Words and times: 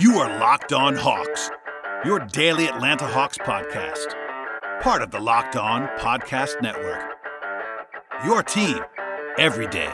You 0.00 0.16
are 0.16 0.38
Locked 0.40 0.72
On 0.72 0.96
Hawks, 0.96 1.50
your 2.06 2.20
daily 2.20 2.68
Atlanta 2.68 3.06
Hawks 3.06 3.36
podcast, 3.36 4.14
part 4.80 5.02
of 5.02 5.10
the 5.10 5.20
Locked 5.20 5.56
On 5.56 5.88
Podcast 5.98 6.62
Network. 6.62 7.18
Your 8.24 8.42
team 8.42 8.78
every 9.36 9.66
day. 9.66 9.92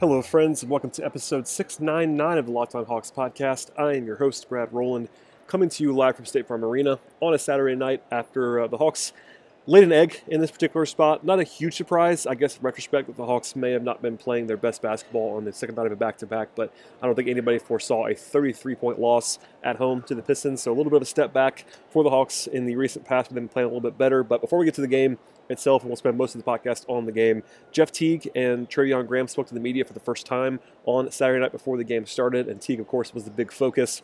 Hello, 0.00 0.22
friends, 0.22 0.62
and 0.62 0.70
welcome 0.70 0.88
to 0.92 1.04
episode 1.04 1.46
699 1.46 2.38
of 2.38 2.46
the 2.46 2.52
Locked 2.52 2.74
On 2.74 2.86
Hawks 2.86 3.12
podcast. 3.14 3.68
I 3.78 3.96
am 3.96 4.06
your 4.06 4.16
host, 4.16 4.48
Brad 4.48 4.72
Rowland, 4.72 5.10
coming 5.48 5.70
to 5.70 5.82
you 5.82 5.92
live 5.92 6.14
from 6.14 6.26
State 6.26 6.46
Farm 6.46 6.64
Arena 6.64 7.00
on 7.20 7.34
a 7.34 7.38
Saturday 7.38 7.74
night 7.74 8.02
after 8.12 8.60
uh, 8.60 8.66
the 8.68 8.76
Hawks 8.76 9.12
laid 9.66 9.82
an 9.82 9.92
egg 9.92 10.22
in 10.28 10.40
this 10.40 10.50
particular 10.50 10.86
spot. 10.86 11.24
Not 11.24 11.40
a 11.40 11.42
huge 11.42 11.74
surprise, 11.74 12.26
I 12.26 12.34
guess, 12.34 12.56
in 12.56 12.62
retrospect, 12.62 13.06
that 13.06 13.16
the 13.16 13.26
Hawks 13.26 13.56
may 13.56 13.72
have 13.72 13.82
not 13.82 14.00
been 14.00 14.16
playing 14.16 14.46
their 14.46 14.56
best 14.56 14.80
basketball 14.82 15.36
on 15.36 15.44
the 15.44 15.52
second 15.52 15.74
night 15.74 15.86
of 15.86 15.92
a 15.92 15.96
back 15.96 16.18
to 16.18 16.26
back, 16.26 16.50
but 16.54 16.72
I 17.02 17.06
don't 17.06 17.14
think 17.14 17.28
anybody 17.28 17.58
foresaw 17.58 18.06
a 18.06 18.14
33 18.14 18.74
point 18.74 19.00
loss 19.00 19.38
at 19.64 19.76
home 19.76 20.02
to 20.02 20.14
the 20.14 20.22
Pistons. 20.22 20.62
So 20.62 20.72
a 20.72 20.74
little 20.74 20.90
bit 20.90 20.96
of 20.96 21.02
a 21.02 21.06
step 21.06 21.32
back 21.32 21.64
for 21.90 22.04
the 22.04 22.10
Hawks 22.10 22.46
in 22.46 22.66
the 22.66 22.76
recent 22.76 23.04
past. 23.04 23.30
We've 23.30 23.34
been 23.34 23.48
playing 23.48 23.66
a 23.66 23.68
little 23.68 23.80
bit 23.80 23.98
better. 23.98 24.22
But 24.22 24.40
before 24.40 24.58
we 24.58 24.64
get 24.64 24.74
to 24.74 24.80
the 24.80 24.86
game, 24.86 25.18
itself, 25.50 25.82
and 25.82 25.88
we'll 25.88 25.96
spend 25.96 26.18
most 26.18 26.34
of 26.34 26.44
the 26.44 26.50
podcast 26.50 26.84
on 26.88 27.06
the 27.06 27.12
game. 27.12 27.42
Jeff 27.72 27.90
Teague 27.90 28.28
and 28.34 28.68
Treveon 28.68 29.06
Graham 29.06 29.28
spoke 29.28 29.46
to 29.48 29.54
the 29.54 29.60
media 29.60 29.82
for 29.82 29.94
the 29.94 30.00
first 30.00 30.26
time 30.26 30.60
on 30.84 31.10
Saturday 31.10 31.40
night 31.40 31.52
before 31.52 31.78
the 31.78 31.84
game 31.84 32.04
started, 32.04 32.48
and 32.48 32.60
Teague, 32.60 32.80
of 32.80 32.86
course, 32.86 33.14
was 33.14 33.24
the 33.24 33.30
big 33.30 33.50
focus. 33.50 34.02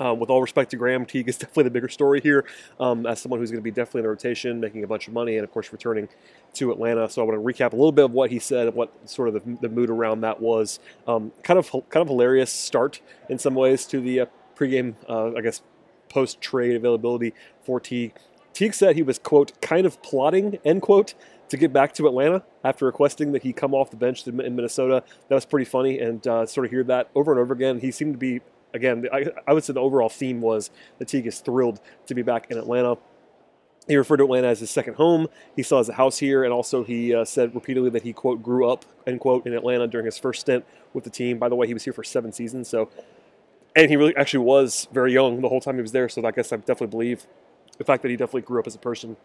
Um, 0.00 0.18
with 0.18 0.30
all 0.30 0.40
respect 0.40 0.70
to 0.72 0.76
Graham, 0.76 1.06
Teague 1.06 1.28
is 1.28 1.36
definitely 1.38 1.64
the 1.64 1.70
bigger 1.70 1.88
story 1.88 2.20
here 2.20 2.44
um, 2.80 3.06
as 3.06 3.20
someone 3.20 3.38
who's 3.38 3.50
going 3.50 3.60
to 3.60 3.64
be 3.64 3.70
definitely 3.70 4.00
in 4.00 4.04
the 4.04 4.08
rotation, 4.08 4.58
making 4.58 4.82
a 4.82 4.88
bunch 4.88 5.06
of 5.06 5.14
money, 5.14 5.36
and 5.36 5.44
of 5.44 5.52
course 5.52 5.70
returning 5.72 6.08
to 6.54 6.72
Atlanta. 6.72 7.08
So 7.08 7.22
I 7.22 7.24
want 7.26 7.38
to 7.38 7.44
recap 7.44 7.72
a 7.72 7.76
little 7.76 7.92
bit 7.92 8.06
of 8.06 8.12
what 8.12 8.30
he 8.30 8.38
said 8.38 8.66
and 8.66 8.74
what 8.74 9.08
sort 9.08 9.28
of 9.28 9.34
the, 9.34 9.58
the 9.60 9.68
mood 9.68 9.90
around 9.90 10.22
that 10.22 10.40
was. 10.40 10.80
Um, 11.06 11.32
kind 11.42 11.58
of 11.58 11.70
kind 11.70 12.02
of 12.02 12.08
hilarious 12.08 12.50
start 12.50 13.00
in 13.28 13.38
some 13.38 13.54
ways 13.54 13.86
to 13.86 14.00
the 14.00 14.20
uh, 14.20 14.26
pregame, 14.56 14.94
uh, 15.08 15.36
I 15.36 15.40
guess, 15.42 15.62
post 16.08 16.40
trade 16.40 16.74
availability 16.74 17.34
for 17.62 17.78
Teague. 17.78 18.14
Teague 18.52 18.74
said 18.74 18.96
he 18.96 19.02
was, 19.02 19.18
quote, 19.18 19.58
kind 19.60 19.86
of 19.86 20.02
plotting, 20.02 20.58
end 20.64 20.82
quote, 20.82 21.14
to 21.48 21.56
get 21.56 21.72
back 21.72 21.92
to 21.94 22.06
Atlanta 22.06 22.42
after 22.64 22.86
requesting 22.86 23.32
that 23.32 23.42
he 23.42 23.52
come 23.52 23.74
off 23.74 23.90
the 23.90 23.96
bench 23.96 24.26
in 24.26 24.36
Minnesota. 24.36 25.02
That 25.28 25.34
was 25.34 25.44
pretty 25.44 25.64
funny 25.64 25.98
and 25.98 26.26
uh, 26.26 26.46
sort 26.46 26.66
of 26.66 26.70
hear 26.70 26.84
that 26.84 27.10
over 27.14 27.32
and 27.32 27.40
over 27.40 27.52
again. 27.52 27.80
He 27.80 27.90
seemed 27.90 28.14
to 28.14 28.18
be, 28.18 28.40
again, 28.74 29.06
I, 29.12 29.26
I 29.46 29.52
would 29.52 29.64
say 29.64 29.72
the 29.72 29.80
overall 29.80 30.08
theme 30.08 30.40
was 30.40 30.70
that 30.98 31.08
Teague 31.08 31.26
is 31.26 31.40
thrilled 31.40 31.80
to 32.06 32.14
be 32.14 32.22
back 32.22 32.50
in 32.50 32.58
Atlanta. 32.58 32.96
He 33.88 33.96
referred 33.96 34.18
to 34.18 34.24
Atlanta 34.24 34.48
as 34.48 34.60
his 34.60 34.70
second 34.70 34.94
home. 34.94 35.26
He 35.56 35.62
has 35.62 35.88
a 35.88 35.94
house 35.94 36.18
here, 36.18 36.44
and 36.44 36.52
also 36.52 36.84
he 36.84 37.14
uh, 37.14 37.24
said 37.24 37.54
repeatedly 37.54 37.90
that 37.90 38.02
he 38.02 38.12
quote 38.12 38.42
grew 38.42 38.68
up 38.68 38.84
end 39.06 39.20
quote 39.20 39.46
in 39.46 39.54
Atlanta 39.54 39.86
during 39.86 40.06
his 40.06 40.18
first 40.18 40.42
stint 40.42 40.64
with 40.92 41.04
the 41.04 41.10
team. 41.10 41.38
By 41.38 41.48
the 41.48 41.56
way, 41.56 41.66
he 41.66 41.74
was 41.74 41.84
here 41.84 41.92
for 41.92 42.04
seven 42.04 42.32
seasons, 42.32 42.68
so 42.68 42.88
and 43.74 43.90
he 43.90 43.96
really 43.96 44.14
actually 44.16 44.44
was 44.44 44.86
very 44.92 45.12
young 45.12 45.40
the 45.40 45.48
whole 45.48 45.60
time 45.60 45.76
he 45.76 45.82
was 45.82 45.92
there. 45.92 46.08
So 46.08 46.24
I 46.24 46.30
guess 46.30 46.52
I 46.52 46.56
definitely 46.56 46.88
believe 46.88 47.26
the 47.78 47.84
fact 47.84 48.02
that 48.02 48.10
he 48.10 48.16
definitely 48.16 48.42
grew 48.42 48.60
up 48.60 48.66
as 48.66 48.74
a 48.74 48.78
person 48.78 49.16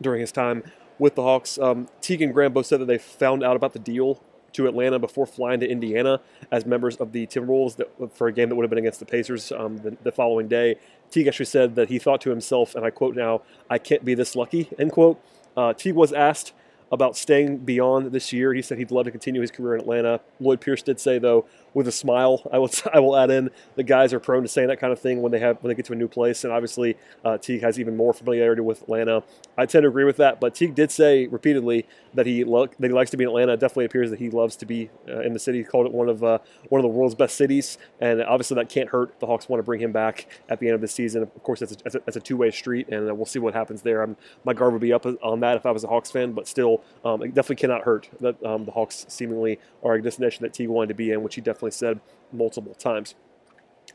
during 0.00 0.20
his 0.20 0.32
time 0.32 0.62
with 0.98 1.14
the 1.14 1.22
Hawks. 1.22 1.58
Um, 1.58 1.88
Teague 2.00 2.22
and 2.22 2.32
Graham 2.32 2.52
both 2.52 2.66
said 2.66 2.80
that 2.80 2.86
they 2.86 2.98
found 2.98 3.42
out 3.42 3.56
about 3.56 3.72
the 3.72 3.78
deal 3.78 4.22
to 4.52 4.66
Atlanta 4.66 4.98
before 4.98 5.26
flying 5.26 5.60
to 5.60 5.68
Indiana 5.68 6.20
as 6.50 6.66
members 6.66 6.96
of 6.96 7.12
the 7.12 7.26
Timberwolves 7.26 7.82
for 8.12 8.28
a 8.28 8.32
game 8.32 8.48
that 8.48 8.54
would 8.54 8.64
have 8.64 8.70
been 8.70 8.78
against 8.78 9.00
the 9.00 9.06
Pacers 9.06 9.52
um, 9.52 9.78
the, 9.78 9.96
the, 10.02 10.12
following 10.12 10.48
day. 10.48 10.76
Teague 11.10 11.28
actually 11.28 11.46
said 11.46 11.74
that 11.76 11.88
he 11.88 11.98
thought 11.98 12.20
to 12.22 12.30
himself, 12.30 12.74
and 12.74 12.84
I 12.84 12.90
quote 12.90 13.16
now, 13.16 13.42
I 13.68 13.78
can't 13.78 14.04
be 14.04 14.14
this 14.14 14.36
lucky, 14.36 14.68
end 14.78 14.92
quote. 14.92 15.22
Uh, 15.56 15.72
Teague 15.72 15.94
was 15.94 16.12
asked 16.12 16.52
about 16.92 17.16
staying 17.16 17.56
beyond 17.58 18.12
this 18.12 18.32
year. 18.32 18.52
He 18.52 18.60
said 18.60 18.76
he'd 18.76 18.90
love 18.90 19.06
to 19.06 19.10
continue 19.10 19.40
his 19.40 19.50
career 19.50 19.74
in 19.74 19.80
Atlanta. 19.80 20.20
Lloyd 20.38 20.60
Pierce 20.60 20.82
did 20.82 21.00
say, 21.00 21.18
though, 21.18 21.46
with 21.74 21.88
a 21.88 21.92
smile, 21.92 22.42
I 22.52 22.58
will 22.58 22.70
I 22.94 23.00
will 23.00 23.16
add 23.16 23.30
in 23.30 23.50
the 23.76 23.82
guys 23.82 24.12
are 24.12 24.20
prone 24.20 24.42
to 24.42 24.48
saying 24.48 24.68
that 24.68 24.78
kind 24.80 24.92
of 24.92 24.98
thing 24.98 25.22
when 25.22 25.32
they 25.32 25.38
have 25.40 25.62
when 25.62 25.68
they 25.68 25.74
get 25.74 25.86
to 25.86 25.92
a 25.92 25.96
new 25.96 26.08
place, 26.08 26.44
and 26.44 26.52
obviously 26.52 26.96
uh, 27.24 27.38
Teague 27.38 27.62
has 27.62 27.78
even 27.78 27.96
more 27.96 28.12
familiarity 28.12 28.62
with 28.62 28.82
Atlanta. 28.82 29.22
I 29.56 29.66
tend 29.66 29.84
to 29.84 29.88
agree 29.88 30.04
with 30.04 30.16
that, 30.16 30.40
but 30.40 30.54
Teague 30.54 30.74
did 30.74 30.90
say 30.90 31.26
repeatedly 31.26 31.86
that 32.14 32.26
he 32.26 32.44
lo- 32.44 32.66
that 32.66 32.88
he 32.88 32.92
likes 32.92 33.10
to 33.10 33.16
be 33.16 33.24
in 33.24 33.28
Atlanta. 33.28 33.52
It 33.52 33.60
definitely 33.60 33.86
appears 33.86 34.10
that 34.10 34.18
he 34.18 34.30
loves 34.30 34.56
to 34.56 34.66
be 34.66 34.90
uh, 35.08 35.20
in 35.20 35.32
the 35.32 35.38
city. 35.38 35.58
He 35.58 35.64
called 35.64 35.86
it 35.86 35.92
one 35.92 36.08
of 36.08 36.22
uh, 36.22 36.38
one 36.68 36.78
of 36.78 36.82
the 36.82 36.88
world's 36.88 37.14
best 37.14 37.36
cities, 37.36 37.78
and 38.00 38.22
obviously 38.22 38.54
that 38.56 38.68
can't 38.68 38.88
hurt. 38.88 39.18
The 39.20 39.26
Hawks 39.26 39.48
want 39.48 39.58
to 39.58 39.64
bring 39.64 39.80
him 39.80 39.92
back 39.92 40.26
at 40.48 40.60
the 40.60 40.68
end 40.68 40.74
of 40.74 40.80
the 40.80 40.88
season. 40.88 41.22
Of 41.22 41.42
course, 41.42 41.60
that's 41.60 41.72
a, 41.72 41.76
that's 41.76 41.94
a, 41.94 42.00
that's 42.04 42.16
a 42.16 42.20
two 42.20 42.36
way 42.36 42.50
street, 42.50 42.88
and 42.88 43.08
uh, 43.08 43.14
we'll 43.14 43.26
see 43.26 43.38
what 43.38 43.54
happens 43.54 43.82
there. 43.82 44.02
I'm, 44.02 44.16
my 44.44 44.52
guard 44.52 44.72
would 44.72 44.82
be 44.82 44.92
up 44.92 45.06
on 45.22 45.40
that 45.40 45.56
if 45.56 45.66
I 45.66 45.70
was 45.70 45.84
a 45.84 45.88
Hawks 45.88 46.10
fan, 46.10 46.32
but 46.32 46.46
still, 46.46 46.82
um, 47.04 47.22
it 47.22 47.34
definitely 47.34 47.56
cannot 47.56 47.82
hurt 47.82 48.08
that 48.20 48.42
um, 48.44 48.64
the 48.64 48.72
Hawks 48.72 49.06
seemingly 49.08 49.58
are 49.82 49.94
a 49.94 50.02
destination 50.02 50.42
that 50.42 50.52
Teague 50.52 50.68
wanted 50.68 50.88
to 50.88 50.94
be 50.94 51.12
in, 51.12 51.22
which 51.22 51.34
he 51.34 51.40
definitely 51.40 51.61
said 51.70 52.00
multiple 52.32 52.74
times. 52.74 53.14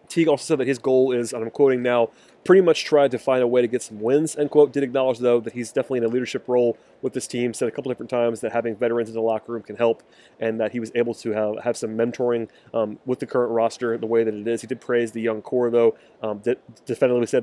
Teague 0.07 0.27
also 0.27 0.43
said 0.43 0.59
that 0.59 0.67
his 0.67 0.79
goal 0.79 1.11
is, 1.11 1.33
and 1.33 1.43
I'm 1.43 1.51
quoting 1.51 1.81
now, 1.81 2.09
pretty 2.47 2.61
much 2.61 2.85
tried 2.85 3.11
to 3.11 3.19
find 3.19 3.43
a 3.43 3.47
way 3.47 3.61
to 3.61 3.67
get 3.67 3.83
some 3.83 3.99
wins, 3.99 4.37
end 4.37 4.49
quote. 4.49 4.71
Did 4.71 4.81
acknowledge, 4.81 5.19
though, 5.19 5.41
that 5.41 5.51
he's 5.51 5.73
definitely 5.73 5.97
in 5.97 6.05
a 6.05 6.07
leadership 6.07 6.47
role 6.47 6.77
with 7.01 7.11
this 7.11 7.27
team. 7.27 7.53
Said 7.53 7.67
a 7.67 7.71
couple 7.71 7.91
different 7.91 8.09
times 8.09 8.39
that 8.39 8.53
having 8.53 8.73
veterans 8.73 9.09
in 9.09 9.15
the 9.15 9.21
locker 9.21 9.51
room 9.51 9.61
can 9.61 9.75
help, 9.75 10.01
and 10.39 10.57
that 10.61 10.71
he 10.71 10.79
was 10.79 10.89
able 10.95 11.13
to 11.15 11.31
have, 11.31 11.59
have 11.65 11.75
some 11.75 11.97
mentoring 11.97 12.47
um, 12.73 12.99
with 13.05 13.19
the 13.19 13.25
current 13.25 13.51
roster 13.51 13.97
the 13.97 14.07
way 14.07 14.23
that 14.23 14.33
it 14.33 14.47
is. 14.47 14.61
He 14.61 14.67
did 14.67 14.79
praise 14.79 15.11
the 15.11 15.21
young 15.21 15.41
core, 15.41 15.69
though. 15.69 15.97
Um, 16.23 16.41
said 16.41 16.57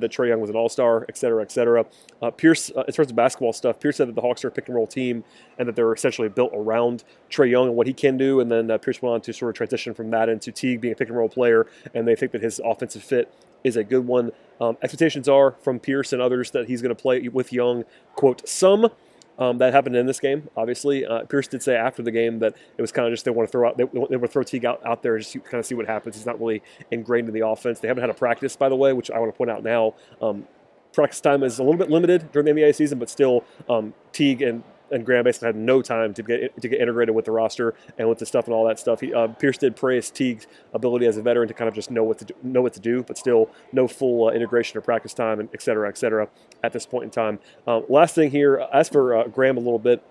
that 0.01 0.11
Trae 0.11 0.29
Young 0.29 0.41
was 0.41 0.49
an 0.49 0.57
all 0.57 0.71
star, 0.71 1.05
et 1.11 1.19
cetera, 1.19 1.43
et 1.43 1.53
cetera. 1.53 1.85
Uh, 2.23 2.31
Pierce, 2.31 2.73
uh, 2.75 2.85
in 2.89 2.95
terms 2.95 3.11
of 3.11 3.17
basketball 3.17 3.53
stuff, 3.53 3.79
Pierce 3.79 3.99
said 3.99 4.09
that 4.09 4.15
the 4.15 4.23
Hawks 4.23 4.43
are 4.43 4.49
a 4.49 4.51
pick 4.51 4.69
and 4.69 4.75
roll 4.75 4.87
team 4.87 5.23
and 5.59 5.69
that 5.69 5.77
they're 5.77 5.93
essentially 5.93 6.31
built 6.31 6.53
around 6.55 7.05
Trae 7.31 7.51
Young 7.51 7.67
and 7.69 7.77
what 7.77 7.87
he 7.87 7.93
can 7.93 8.17
do. 8.17 8.41
And 8.41 8.51
then 8.51 8.71
uh, 8.71 8.79
Pierce 8.79 9.03
went 9.03 9.13
on 9.13 9.21
to 9.21 9.35
sort 9.35 9.51
of 9.51 9.57
transition 9.57 9.93
from 9.93 10.11
that 10.13 10.31
into 10.31 10.51
Teague 10.51 10.81
being 10.81 10.93
a 10.93 10.97
pick 10.97 11.09
and 11.09 11.17
roll 11.19 11.29
player, 11.29 11.67
and 11.93 12.09
they 12.09 12.17
think 12.17 12.33
that 12.33 12.43
his 12.43 12.59
offensive 12.65 13.03
fit 13.03 13.31
is 13.65 13.77
a 13.77 13.83
good 13.83 14.07
one. 14.07 14.31
Um, 14.61 14.77
expectations 14.83 15.29
are 15.29 15.53
from 15.63 15.81
Pierce 15.81 16.13
and 16.13 16.23
others 16.23 16.53
that 16.53 16.69
he's 16.69 16.81
going 16.81 16.95
to 16.95 17.01
play 17.01 17.27
with 17.29 17.53
Young, 17.53 17.85
quote, 18.15 18.49
some. 18.49 18.91
Um, 19.37 19.59
that 19.59 19.73
happened 19.73 19.97
in 19.97 20.07
this 20.07 20.21
game, 20.21 20.49
obviously. 20.57 21.05
Uh, 21.05 21.25
Pierce 21.25 21.49
did 21.49 21.61
say 21.61 21.75
after 21.75 22.05
the 22.05 22.13
game 22.13 22.39
that 22.39 22.55
it 22.79 22.81
was 22.81 22.93
kind 22.93 23.09
of 23.09 23.13
just 23.13 23.25
they 23.25 23.33
want 23.33 23.49
to 23.49 23.51
throw 23.51 23.69
out, 23.69 23.77
they, 23.77 23.83
they 23.85 23.99
want 23.99 24.23
to 24.23 24.29
throw 24.29 24.45
Teague 24.45 24.65
out, 24.65 24.81
out 24.87 25.03
there 25.03 25.19
just 25.19 25.33
to 25.33 25.41
kind 25.41 25.59
of 25.59 25.67
see 25.67 25.75
what 25.75 25.87
happens. 25.87 26.15
He's 26.15 26.27
not 26.27 26.39
really 26.39 26.63
ingrained 26.93 27.27
in 27.27 27.35
the 27.35 27.45
offense. 27.45 27.81
They 27.81 27.89
haven't 27.89 28.03
had 28.03 28.11
a 28.11 28.15
practice, 28.15 28.55
by 28.55 28.69
the 28.69 28.77
way, 28.77 28.93
which 28.93 29.11
I 29.11 29.19
want 29.19 29.33
to 29.33 29.37
point 29.37 29.51
out 29.51 29.65
now. 29.65 29.95
Um, 30.23 30.47
practice 30.93 31.21
time 31.21 31.43
is 31.43 31.59
a 31.59 31.65
little 31.65 31.79
bit 31.79 31.91
limited 31.91 32.31
during 32.31 32.47
the 32.47 32.53
NBA 32.53 32.77
season, 32.77 33.01
but 33.01 33.11
still, 33.11 33.43
um, 33.69 33.93
Teague 34.13 34.41
and 34.41 34.63
and 34.91 35.05
Graham 35.05 35.25
basically 35.25 35.47
had 35.47 35.57
no 35.57 35.83
time 35.83 36.15
to 36.15 36.23
get 36.23 36.61
to 36.61 36.69
get 36.69 36.81
integrated 36.81 37.15
with 37.15 37.25
the 37.25 37.33
roster 37.33 37.75
and 37.99 38.09
with 38.09 38.19
the 38.19 38.27
stuff 38.27 38.47
and 38.47 38.55
all 38.55 38.67
that 38.67 38.79
stuff. 38.79 39.01
He, 39.01 39.13
uh, 39.13 39.29
Pierce 39.29 39.59
did 39.59 39.77
praise 39.77 40.11
Teague's 40.11 40.47
ability 40.73 41.07
as 41.07 41.17
a 41.17 41.23
veteran 41.23 41.49
to 41.49 41.55
kind 41.55 41.69
of 41.69 41.75
just 41.75 41.91
know 41.91 42.05
what 42.05 42.19
to 42.19 42.25
do, 42.27 42.35
know 42.43 42.63
what 42.63 42.75
to 42.75 42.81
do, 42.81 43.03
but 43.03 43.19
still 43.19 43.51
no 43.73 43.89
full 43.89 44.29
uh, 44.29 44.33
integration 44.33 44.79
or 44.79 44.81
practice 44.81 45.15
time 45.15 45.41
and 45.41 45.49
et 45.55 45.63
cetera, 45.63 45.89
et 45.89 45.99
cetera 45.99 46.29
at 46.63 46.73
this 46.73 46.87
point 46.87 47.05
in 47.05 47.11
time. 47.11 47.39
Uh, 47.67 47.81
last 47.89 48.15
thing 48.15 48.31
here, 48.31 48.67
as 48.73 48.89
for 48.89 49.17
uh, 49.17 49.29
Graham 49.29 49.57
a 49.57 49.61
little 49.61 49.79
bit. 49.79 50.03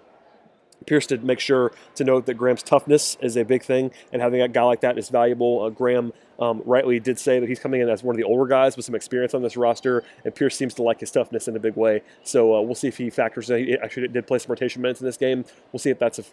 Pierce 0.86 1.08
did 1.08 1.24
make 1.24 1.40
sure 1.40 1.72
to 1.96 2.04
note 2.04 2.26
that 2.26 2.36
Graham's 2.36 2.64
toughness 2.64 3.18
is 3.22 3.38
a 3.38 3.44
big 3.44 3.64
thing, 3.64 3.92
and 4.12 4.22
having 4.22 4.42
a 4.42 4.48
guy 4.48 4.64
like 4.64 4.82
that 4.82 4.98
is 4.98 5.10
valuable. 5.10 5.64
Uh, 5.64 5.70
Graham 5.70 6.14
um, 6.40 6.62
rightly 6.66 7.00
did 7.00 7.20
say 7.20 7.40
that 7.40 7.48
he's 7.48 7.60
coming 7.60 7.82
in 7.82 7.90
as 7.90 8.04
one 8.04 8.16
of 8.16 8.18
the 8.18 8.24
older 8.24 8.48
guys 8.48 8.76
with 8.76 8.86
some 8.86 8.96
experience 8.96 9.34
on 9.34 9.42
this 9.42 9.56
roster, 9.56 10.04
and 10.26 10.34
Pierce 10.34 10.56
seems 10.56 10.74
to 10.76 10.84
like 10.84 11.00
his 11.00 11.12
toughness 11.12 11.48
in 11.48 11.56
a 11.56 11.60
big 11.60 11.76
way. 11.76 12.02
So 12.24 12.56
uh, 12.56 12.62
we'll 12.62 12.76
see 12.76 12.88
if 12.88 12.98
he 12.98 13.10
factors 13.10 13.50
in. 13.50 13.66
He 13.66 13.78
actually 13.78 14.08
did 14.08 14.28
play 14.28 14.40
some 14.40 14.50
rotation 14.50 14.82
minutes 14.82 15.00
in 15.00 15.06
this 15.06 15.18
game. 15.18 15.46
We'll 15.72 15.80
see 15.80 15.90
if 15.90 16.00
that's 16.00 16.20
a 16.20 16.24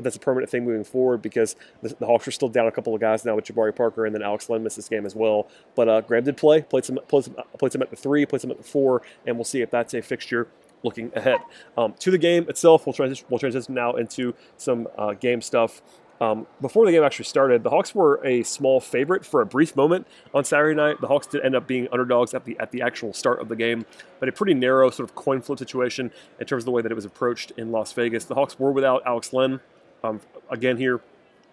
that's 0.00 0.16
a 0.16 0.20
permanent 0.20 0.50
thing 0.50 0.64
moving 0.64 0.84
forward 0.84 1.22
because 1.22 1.56
the, 1.82 1.94
the 1.98 2.06
Hawks 2.06 2.28
are 2.28 2.32
still 2.32 2.48
down 2.48 2.66
a 2.66 2.72
couple 2.72 2.94
of 2.94 3.00
guys 3.00 3.24
now 3.24 3.36
with 3.36 3.46
Jabari 3.46 3.74
Parker 3.74 4.06
and 4.06 4.14
then 4.14 4.22
Alex 4.22 4.48
Len 4.48 4.62
missed 4.62 4.76
this 4.76 4.88
game 4.88 5.06
as 5.06 5.14
well. 5.14 5.48
But 5.74 5.88
uh, 5.88 6.00
Graham 6.02 6.24
did 6.24 6.36
play, 6.36 6.62
played 6.62 6.84
some, 6.84 6.98
played 7.08 7.24
some, 7.24 7.36
played 7.58 7.72
some 7.72 7.82
at 7.82 7.90
the 7.90 7.96
three, 7.96 8.26
played 8.26 8.42
some 8.42 8.50
at 8.50 8.58
the 8.58 8.64
four, 8.64 9.02
and 9.26 9.36
we'll 9.36 9.44
see 9.44 9.62
if 9.62 9.70
that's 9.70 9.94
a 9.94 10.02
fixture 10.02 10.48
looking 10.82 11.12
ahead. 11.14 11.38
Um, 11.76 11.94
to 12.00 12.10
the 12.10 12.18
game 12.18 12.48
itself, 12.48 12.86
we'll 12.86 12.92
transition, 12.92 13.26
we'll 13.28 13.38
transition 13.38 13.74
now 13.74 13.94
into 13.94 14.34
some 14.56 14.88
uh, 14.98 15.14
game 15.14 15.40
stuff. 15.40 15.82
Um, 16.20 16.46
before 16.60 16.86
the 16.86 16.92
game 16.92 17.02
actually 17.02 17.24
started, 17.24 17.64
the 17.64 17.70
Hawks 17.70 17.96
were 17.96 18.24
a 18.24 18.44
small 18.44 18.80
favorite 18.80 19.26
for 19.26 19.40
a 19.40 19.46
brief 19.46 19.74
moment 19.74 20.06
on 20.32 20.44
Saturday 20.44 20.76
night. 20.76 21.00
The 21.00 21.08
Hawks 21.08 21.26
did 21.26 21.44
end 21.44 21.56
up 21.56 21.66
being 21.66 21.88
underdogs 21.90 22.32
at 22.32 22.44
the 22.44 22.56
at 22.60 22.70
the 22.70 22.80
actual 22.80 23.12
start 23.12 23.40
of 23.40 23.48
the 23.48 23.56
game, 23.56 23.84
but 24.20 24.28
a 24.28 24.32
pretty 24.32 24.54
narrow 24.54 24.88
sort 24.90 25.08
of 25.08 25.16
coin 25.16 25.40
flip 25.42 25.58
situation 25.58 26.12
in 26.38 26.46
terms 26.46 26.62
of 26.62 26.66
the 26.66 26.70
way 26.70 26.80
that 26.80 26.92
it 26.92 26.94
was 26.94 27.04
approached 27.04 27.50
in 27.56 27.72
Las 27.72 27.92
Vegas. 27.92 28.24
The 28.24 28.36
Hawks 28.36 28.56
were 28.56 28.70
without 28.70 29.02
Alex 29.04 29.32
Len. 29.32 29.60
Um, 30.04 30.20
again 30.50 30.76
here 30.76 31.00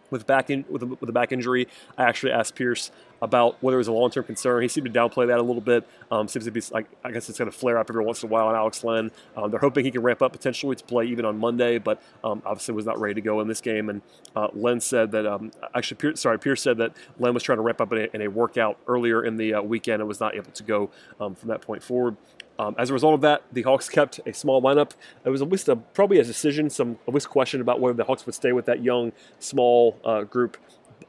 with 0.09 0.27
back 0.27 0.50
in 0.50 0.65
with 0.69 0.83
a, 0.83 0.85
with 0.85 1.09
a 1.09 1.13
back 1.13 1.31
injury. 1.31 1.67
I 1.97 2.03
actually 2.03 2.31
asked 2.31 2.56
Pierce 2.56 2.91
about 3.21 3.61
whether 3.61 3.75
it 3.75 3.79
was 3.79 3.88
a 3.88 3.91
long 3.91 4.09
term 4.11 4.23
concern. 4.23 4.61
He 4.61 4.67
seemed 4.67 4.91
to 4.91 5.00
downplay 5.00 5.27
that 5.27 5.39
a 5.39 5.41
little 5.41 5.61
bit. 5.61 5.88
Um, 6.11 6.27
seems 6.27 6.45
to 6.45 6.51
be 6.51 6.61
like 6.71 6.88
I 7.03 7.11
guess 7.11 7.29
it's 7.29 7.38
going 7.38 7.51
to 7.51 7.57
flare 7.57 7.77
up 7.77 7.89
every 7.89 8.03
once 8.03 8.23
in 8.23 8.29
a 8.29 8.31
while 8.31 8.47
on 8.47 8.56
Alex 8.56 8.83
Len. 8.83 9.11
Um, 9.35 9.51
they're 9.51 9.59
hoping 9.59 9.85
he 9.85 9.91
can 9.91 10.01
ramp 10.01 10.21
up 10.21 10.31
potentially 10.31 10.75
to 10.75 10.83
play 10.83 11.06
even 11.06 11.25
on 11.25 11.38
Monday, 11.38 11.77
but 11.77 12.01
um, 12.23 12.41
obviously 12.45 12.73
was 12.73 12.85
not 12.85 13.00
ready 13.00 13.15
to 13.15 13.21
go 13.21 13.41
in 13.41 13.47
this 13.47 13.61
game. 13.61 13.89
And 13.89 14.01
uh, 14.35 14.47
Len 14.53 14.79
said 14.79 15.11
that 15.11 15.25
um, 15.25 15.51
actually, 15.75 15.97
Pierce, 15.97 16.21
sorry, 16.21 16.39
Pierce 16.39 16.61
said 16.61 16.77
that 16.77 16.94
Len 17.19 17.33
was 17.33 17.44
trying 17.44 17.57
to 17.57 17.63
ramp 17.63 17.81
up 17.81 17.91
in 17.91 18.00
a, 18.00 18.07
in 18.13 18.21
a 18.21 18.27
workout 18.27 18.77
earlier 18.88 19.23
in 19.23 19.38
the 19.38 19.56
uh, 19.56 19.61
weekend 19.61 20.01
and 20.01 20.07
was 20.07 20.19
not 20.19 20.35
able 20.35 20.51
to 20.51 20.63
go 20.63 20.89
um, 21.19 21.35
from 21.35 21.50
that 21.50 21.61
point 21.61 21.83
forward. 21.83 22.15
Um, 22.59 22.75
as 22.77 22.89
a 22.89 22.94
result 22.94 23.13
of 23.13 23.21
that, 23.21 23.44
the 23.53 23.61
Hawks 23.61 23.88
kept 23.88 24.19
a 24.25 24.33
small 24.33 24.61
lineup. 24.61 24.91
It 25.23 25.29
was 25.29 25.41
at 25.41 25.50
least 25.50 25.69
a, 25.69 25.77
probably 25.77 26.19
a 26.19 26.23
decision, 26.23 26.69
some 26.69 27.00
at 27.07 27.13
least 27.13 27.29
question 27.29 27.61
about 27.61 27.79
whether 27.79 27.95
the 27.95 28.03
Hawks 28.03 28.25
would 28.25 28.35
stay 28.35 28.51
with 28.51 28.65
that 28.65 28.83
young, 28.83 29.13
small 29.39 29.97
uh, 30.03 30.23
group 30.23 30.57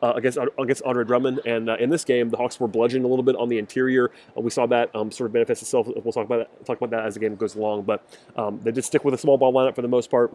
uh, 0.01 0.13
against 0.15 0.39
against 0.59 0.83
Andre 0.85 1.05
Drummond. 1.05 1.41
And 1.45 1.69
uh, 1.69 1.77
in 1.81 1.91
this 1.91 2.05
game, 2.05 2.31
the 2.31 2.37
Hawks 2.37 2.61
were 2.61 2.69
bludgeoned 2.69 3.05
a 3.05 3.09
little 3.09 3.25
bit 3.25 3.35
on 3.35 3.49
the 3.49 3.59
interior. 3.59 4.13
Uh, 4.37 4.41
we 4.43 4.51
saw 4.51 4.67
that 4.67 4.95
um, 4.95 5.11
sort 5.11 5.29
of 5.29 5.35
manifest 5.35 5.63
itself. 5.63 5.89
We'll 5.89 6.13
talk 6.13 6.25
about 6.25 6.39
that, 6.39 6.65
talk 6.65 6.77
about 6.79 6.91
that 6.91 7.05
as 7.05 7.15
the 7.15 7.21
game 7.21 7.35
goes 7.35 7.57
along. 7.57 7.83
But 7.83 8.07
um, 8.37 8.61
they 8.63 8.71
did 8.71 8.85
stick 8.85 9.05
with 9.05 9.15
a 9.15 9.19
small 9.19 9.37
ball 9.37 9.53
lineup 9.53 9.75
for 9.75 9.83
the 9.83 9.89
most 9.89 10.11
part. 10.11 10.35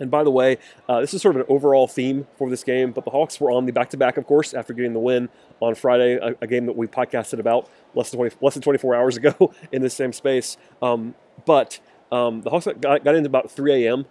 And 0.00 0.10
by 0.10 0.22
the 0.24 0.30
way, 0.30 0.58
uh, 0.88 1.00
this 1.00 1.14
is 1.14 1.22
sort 1.22 1.36
of 1.36 1.42
an 1.42 1.46
overall 1.48 1.88
theme 1.88 2.26
for 2.36 2.48
this 2.48 2.64
game, 2.64 2.92
but 2.92 3.04
the 3.04 3.10
Hawks 3.10 3.40
were 3.40 3.50
on 3.50 3.66
the 3.66 3.72
back 3.72 3.90
to 3.90 3.96
back, 3.96 4.16
of 4.16 4.26
course, 4.26 4.54
after 4.54 4.72
getting 4.72 4.92
the 4.92 5.00
win 5.00 5.28
on 5.60 5.74
Friday, 5.74 6.16
a, 6.16 6.34
a, 6.40 6.46
game 6.46 6.66
that 6.66 6.76
we 6.76 6.86
podcasted 6.86 7.40
about 7.40 7.68
less 7.94 8.10
than, 8.10 8.18
20, 8.18 8.36
less 8.40 8.54
than 8.54 8.62
24 8.62 8.94
hours 8.94 9.16
ago 9.18 9.52
in 9.72 9.82
the 9.82 9.90
same 9.90 10.12
space. 10.12 10.56
Um, 10.80 11.14
but 11.46 11.80
um, 12.12 12.42
the 12.42 12.50
Hawks 12.50 12.68
got, 12.80 13.04
got 13.04 13.14
into 13.14 13.28
about 13.28 13.50
3 13.50 13.86
a.m 13.86 14.06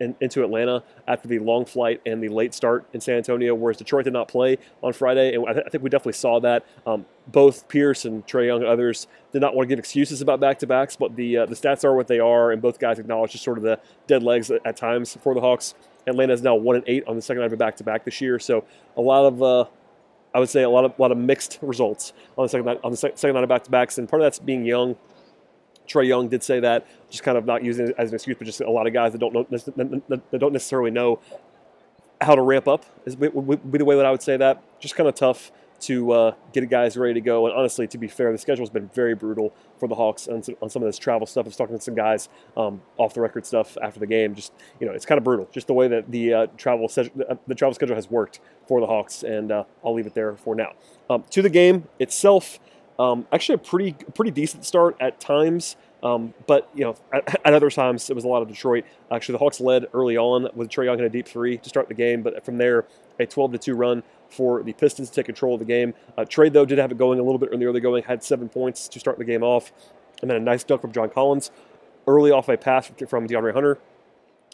in, 0.00 0.14
into 0.20 0.44
Atlanta 0.44 0.82
after 1.06 1.28
the 1.28 1.38
long 1.38 1.64
flight 1.64 2.00
and 2.06 2.22
the 2.22 2.28
late 2.28 2.54
start 2.54 2.86
in 2.92 3.00
San 3.00 3.16
Antonio, 3.16 3.54
whereas 3.54 3.76
Detroit 3.76 4.04
did 4.04 4.12
not 4.12 4.28
play 4.28 4.58
on 4.82 4.92
Friday. 4.92 5.34
And 5.34 5.46
I, 5.48 5.52
th- 5.52 5.64
I 5.66 5.68
think 5.70 5.82
we 5.82 5.90
definitely 5.90 6.12
saw 6.14 6.40
that. 6.40 6.64
Um, 6.86 7.06
both 7.26 7.68
Pierce 7.68 8.04
and 8.04 8.26
Trae 8.26 8.46
Young 8.46 8.60
and 8.60 8.68
others 8.68 9.06
did 9.32 9.40
not 9.40 9.54
want 9.54 9.68
to 9.68 9.68
give 9.68 9.78
excuses 9.78 10.20
about 10.20 10.40
back 10.40 10.58
to 10.60 10.66
backs, 10.66 10.96
but 10.96 11.16
the 11.16 11.38
uh, 11.38 11.46
the 11.46 11.54
stats 11.54 11.84
are 11.84 11.94
what 11.94 12.06
they 12.06 12.20
are, 12.20 12.52
and 12.52 12.62
both 12.62 12.78
guys 12.78 12.98
acknowledge 12.98 13.32
just 13.32 13.44
sort 13.44 13.58
of 13.58 13.64
the 13.64 13.80
dead 14.06 14.22
legs 14.22 14.50
at, 14.50 14.64
at 14.64 14.76
times 14.76 15.16
for 15.22 15.34
the 15.34 15.40
Hawks. 15.40 15.74
Atlanta 16.06 16.32
is 16.32 16.42
now 16.42 16.54
one 16.54 16.76
and 16.76 16.84
eight 16.86 17.04
on 17.08 17.16
the 17.16 17.22
second 17.22 17.40
night 17.40 17.46
of 17.46 17.52
a 17.52 17.56
back 17.56 17.76
to 17.76 17.84
back 17.84 18.04
this 18.04 18.20
year, 18.20 18.38
so 18.38 18.64
a 18.96 19.00
lot 19.00 19.26
of 19.26 19.42
uh, 19.42 19.64
I 20.34 20.38
would 20.38 20.48
say 20.48 20.62
a 20.62 20.70
lot 20.70 20.84
of 20.84 20.92
a 20.96 21.02
lot 21.02 21.10
of 21.10 21.18
mixed 21.18 21.58
results 21.62 22.12
on 22.38 22.44
the 22.44 22.48
second 22.48 22.66
night 22.66 22.80
on 22.84 22.90
the 22.92 22.96
second 22.96 23.34
night 23.34 23.42
of 23.42 23.48
back 23.48 23.64
to 23.64 23.70
backs, 23.70 23.98
and 23.98 24.08
part 24.08 24.22
of 24.22 24.26
that's 24.26 24.38
being 24.38 24.64
young 24.64 24.96
Trae 25.86 26.06
Young 26.06 26.28
did 26.28 26.42
say 26.42 26.60
that, 26.60 26.86
just 27.10 27.22
kind 27.22 27.38
of 27.38 27.44
not 27.44 27.62
using 27.62 27.88
it 27.88 27.94
as 27.98 28.10
an 28.10 28.14
excuse, 28.14 28.36
but 28.38 28.44
just 28.44 28.60
a 28.60 28.70
lot 28.70 28.86
of 28.86 28.92
guys 28.92 29.12
that 29.12 29.18
don't 29.18 29.32
know 29.32 29.46
that 29.50 30.38
don't 30.38 30.52
necessarily 30.52 30.90
know 30.90 31.20
how 32.20 32.34
to 32.34 32.42
ramp 32.42 32.66
up 32.66 32.84
is 33.04 33.16
would 33.16 33.70
be 33.70 33.78
the 33.78 33.84
way 33.84 33.96
that 33.96 34.06
I 34.06 34.10
would 34.10 34.22
say 34.22 34.36
that. 34.36 34.62
Just 34.80 34.96
kind 34.96 35.08
of 35.08 35.14
tough 35.14 35.52
to 35.78 36.10
uh, 36.12 36.34
get 36.52 36.68
guys 36.70 36.96
ready 36.96 37.14
to 37.14 37.20
go. 37.20 37.46
And 37.46 37.54
honestly, 37.54 37.86
to 37.88 37.98
be 37.98 38.08
fair, 38.08 38.32
the 38.32 38.38
schedule 38.38 38.62
has 38.62 38.70
been 38.70 38.88
very 38.94 39.14
brutal 39.14 39.54
for 39.78 39.88
the 39.88 39.94
Hawks 39.94 40.26
on 40.26 40.42
some, 40.42 40.56
on 40.62 40.70
some 40.70 40.82
of 40.82 40.88
this 40.88 40.98
travel 40.98 41.26
stuff. 41.26 41.44
I 41.44 41.48
was 41.48 41.56
talking 41.56 41.76
to 41.76 41.82
some 41.82 41.94
guys 41.94 42.28
um, 42.56 42.80
off 42.96 43.14
the 43.14 43.20
record 43.20 43.44
stuff 43.44 43.76
after 43.82 44.00
the 44.00 44.06
game. 44.06 44.34
Just 44.34 44.52
you 44.80 44.86
know, 44.86 44.92
it's 44.92 45.06
kind 45.06 45.18
of 45.18 45.24
brutal. 45.24 45.48
Just 45.52 45.66
the 45.66 45.74
way 45.74 45.88
that 45.88 46.10
the 46.10 46.32
uh, 46.32 46.46
travel 46.56 46.88
the 46.88 47.54
travel 47.54 47.74
schedule 47.74 47.94
has 47.94 48.10
worked 48.10 48.40
for 48.66 48.80
the 48.80 48.86
Hawks, 48.86 49.22
and 49.22 49.52
uh, 49.52 49.64
I'll 49.84 49.94
leave 49.94 50.06
it 50.06 50.14
there 50.14 50.34
for 50.36 50.54
now. 50.54 50.72
Um, 51.10 51.24
to 51.30 51.42
the 51.42 51.50
game 51.50 51.88
itself. 51.98 52.58
Um, 52.98 53.26
actually, 53.32 53.56
a 53.56 53.58
pretty 53.58 53.92
pretty 54.14 54.30
decent 54.30 54.64
start 54.64 54.96
at 55.00 55.20
times. 55.20 55.76
Um, 56.02 56.34
but 56.46 56.68
you 56.74 56.84
know, 56.84 56.94
at, 57.12 57.40
at, 57.44 57.54
other 57.54 57.70
times 57.70 58.10
it 58.10 58.14
was 58.14 58.24
a 58.24 58.28
lot 58.28 58.42
of 58.42 58.48
Detroit. 58.48 58.84
Actually, 59.10 59.32
the 59.32 59.38
Hawks 59.38 59.60
led 59.60 59.86
early 59.94 60.16
on 60.16 60.48
with 60.54 60.68
Trae 60.68 60.84
Young 60.84 60.98
in 60.98 61.04
a 61.04 61.08
deep 61.08 61.26
three 61.26 61.56
to 61.58 61.68
start 61.68 61.88
the 61.88 61.94
game, 61.94 62.22
but 62.22 62.44
from 62.44 62.58
there, 62.58 62.84
a 63.18 63.26
12 63.26 63.52
to 63.52 63.58
two 63.58 63.74
run 63.74 64.02
for 64.28 64.62
the 64.62 64.72
Pistons 64.72 65.08
to 65.08 65.16
take 65.16 65.26
control 65.26 65.54
of 65.54 65.60
the 65.60 65.66
game. 65.66 65.94
Uh, 66.16 66.22
Trae 66.22 66.52
though 66.52 66.66
did 66.66 66.78
have 66.78 66.92
it 66.92 66.98
going 66.98 67.18
a 67.18 67.22
little 67.22 67.38
bit 67.38 67.52
in 67.52 67.58
the 67.58 67.66
early 67.66 67.80
going, 67.80 68.04
had 68.04 68.22
seven 68.22 68.48
points 68.48 68.88
to 68.88 69.00
start 69.00 69.18
the 69.18 69.24
game 69.24 69.42
off, 69.42 69.72
and 70.20 70.30
then 70.30 70.36
a 70.36 70.40
nice 70.40 70.64
dunk 70.64 70.82
from 70.82 70.92
John 70.92 71.08
Collins 71.08 71.50
early 72.06 72.30
off 72.30 72.48
a 72.48 72.56
pass 72.56 72.86
from 73.08 73.26
DeAndre 73.26 73.52
Hunter. 73.52 73.78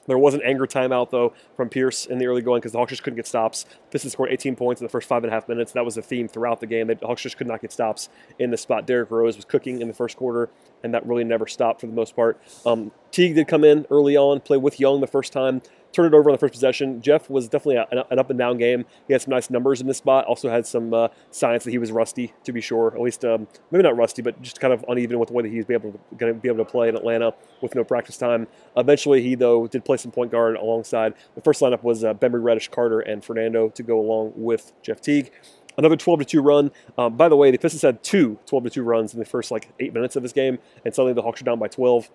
There 0.06 0.18
was 0.18 0.34
an 0.34 0.42
anger 0.44 0.66
timeout, 0.66 1.10
though, 1.10 1.32
from 1.56 1.68
Pierce 1.68 2.06
in 2.06 2.18
the 2.18 2.26
early 2.26 2.42
going 2.42 2.60
because 2.60 2.72
the 2.72 2.78
Hawks 2.78 2.90
just 2.90 3.02
couldn't 3.02 3.16
get 3.16 3.26
stops. 3.26 3.66
Pistons 3.90 4.12
scored 4.12 4.30
18 4.30 4.56
points 4.56 4.80
in 4.80 4.84
the 4.84 4.90
first 4.90 5.08
five 5.08 5.22
and 5.22 5.32
a 5.32 5.34
half 5.34 5.48
minutes. 5.48 5.72
That 5.72 5.84
was 5.84 5.94
the 5.94 6.02
theme 6.02 6.28
throughout 6.28 6.60
the 6.60 6.66
game. 6.66 6.88
The 6.88 6.98
Hawks 7.02 7.22
just 7.22 7.36
could 7.36 7.46
not 7.46 7.60
get 7.60 7.72
stops 7.72 8.08
in 8.38 8.50
the 8.50 8.56
spot. 8.56 8.86
Derrick 8.86 9.10
Rose 9.10 9.36
was 9.36 9.44
cooking 9.44 9.80
in 9.80 9.88
the 9.88 9.94
first 9.94 10.16
quarter, 10.16 10.50
and 10.82 10.92
that 10.94 11.06
really 11.06 11.24
never 11.24 11.46
stopped 11.46 11.80
for 11.80 11.86
the 11.86 11.92
most 11.92 12.16
part. 12.16 12.40
Um, 12.66 12.90
Teague 13.10 13.34
did 13.34 13.46
come 13.46 13.62
in 13.62 13.86
early 13.90 14.16
on, 14.16 14.40
play 14.40 14.56
with 14.56 14.80
Young 14.80 15.00
the 15.00 15.06
first 15.06 15.32
time 15.32 15.62
turn 15.92 16.06
it 16.06 16.14
over 16.14 16.30
on 16.30 16.34
the 16.34 16.38
first 16.38 16.54
possession. 16.54 17.00
Jeff 17.00 17.28
was 17.30 17.48
definitely 17.48 17.84
an 17.90 18.18
up 18.18 18.30
and 18.30 18.38
down 18.38 18.58
game. 18.58 18.84
He 19.06 19.12
had 19.12 19.22
some 19.22 19.30
nice 19.30 19.50
numbers 19.50 19.80
in 19.80 19.86
this 19.86 19.98
spot. 19.98 20.24
Also 20.24 20.48
had 20.48 20.66
some 20.66 20.92
uh, 20.92 21.08
signs 21.30 21.64
that 21.64 21.70
he 21.70 21.78
was 21.78 21.92
rusty, 21.92 22.32
to 22.44 22.52
be 22.52 22.60
sure. 22.60 22.94
At 22.94 23.00
least 23.00 23.24
um, 23.24 23.46
maybe 23.70 23.82
not 23.82 23.96
rusty, 23.96 24.22
but 24.22 24.40
just 24.42 24.60
kind 24.60 24.72
of 24.72 24.84
uneven 24.88 25.18
with 25.18 25.28
the 25.28 25.34
way 25.34 25.42
that 25.42 25.52
he's 25.52 25.64
going 25.64 25.92
to 26.18 26.34
be 26.34 26.48
able 26.48 26.64
to 26.64 26.70
play 26.70 26.88
in 26.88 26.96
Atlanta 26.96 27.34
with 27.60 27.74
no 27.74 27.84
practice 27.84 28.16
time. 28.16 28.46
Eventually, 28.76 29.22
he 29.22 29.34
though 29.34 29.66
did 29.66 29.84
play 29.84 29.96
some 29.96 30.10
point 30.10 30.30
guard 30.30 30.56
alongside. 30.56 31.14
The 31.34 31.40
first 31.40 31.60
lineup 31.60 31.82
was 31.82 32.04
uh, 32.04 32.14
Bembry, 32.14 32.42
Reddish, 32.42 32.68
Carter, 32.68 33.00
and 33.00 33.24
Fernando 33.24 33.68
to 33.70 33.82
go 33.82 34.00
along 34.00 34.32
with 34.36 34.72
Jeff 34.82 35.00
Teague 35.00 35.30
another 35.78 35.96
12 35.96 36.20
to 36.20 36.24
2 36.24 36.42
run. 36.42 36.70
Um, 36.98 37.16
by 37.16 37.28
the 37.28 37.36
way, 37.36 37.50
the 37.50 37.58
Pistons 37.58 37.82
had 37.82 38.02
two 38.02 38.38
12 38.46 38.64
to 38.64 38.70
2 38.70 38.82
runs 38.82 39.14
in 39.14 39.18
the 39.18 39.24
first 39.24 39.50
like 39.50 39.70
eight 39.80 39.92
minutes 39.92 40.16
of 40.16 40.22
this 40.22 40.32
game, 40.32 40.58
and 40.84 40.94
suddenly 40.94 41.14
the 41.14 41.22
Hawks 41.22 41.40
are 41.40 41.44
down 41.44 41.58
by 41.58 41.68
12 41.68 42.10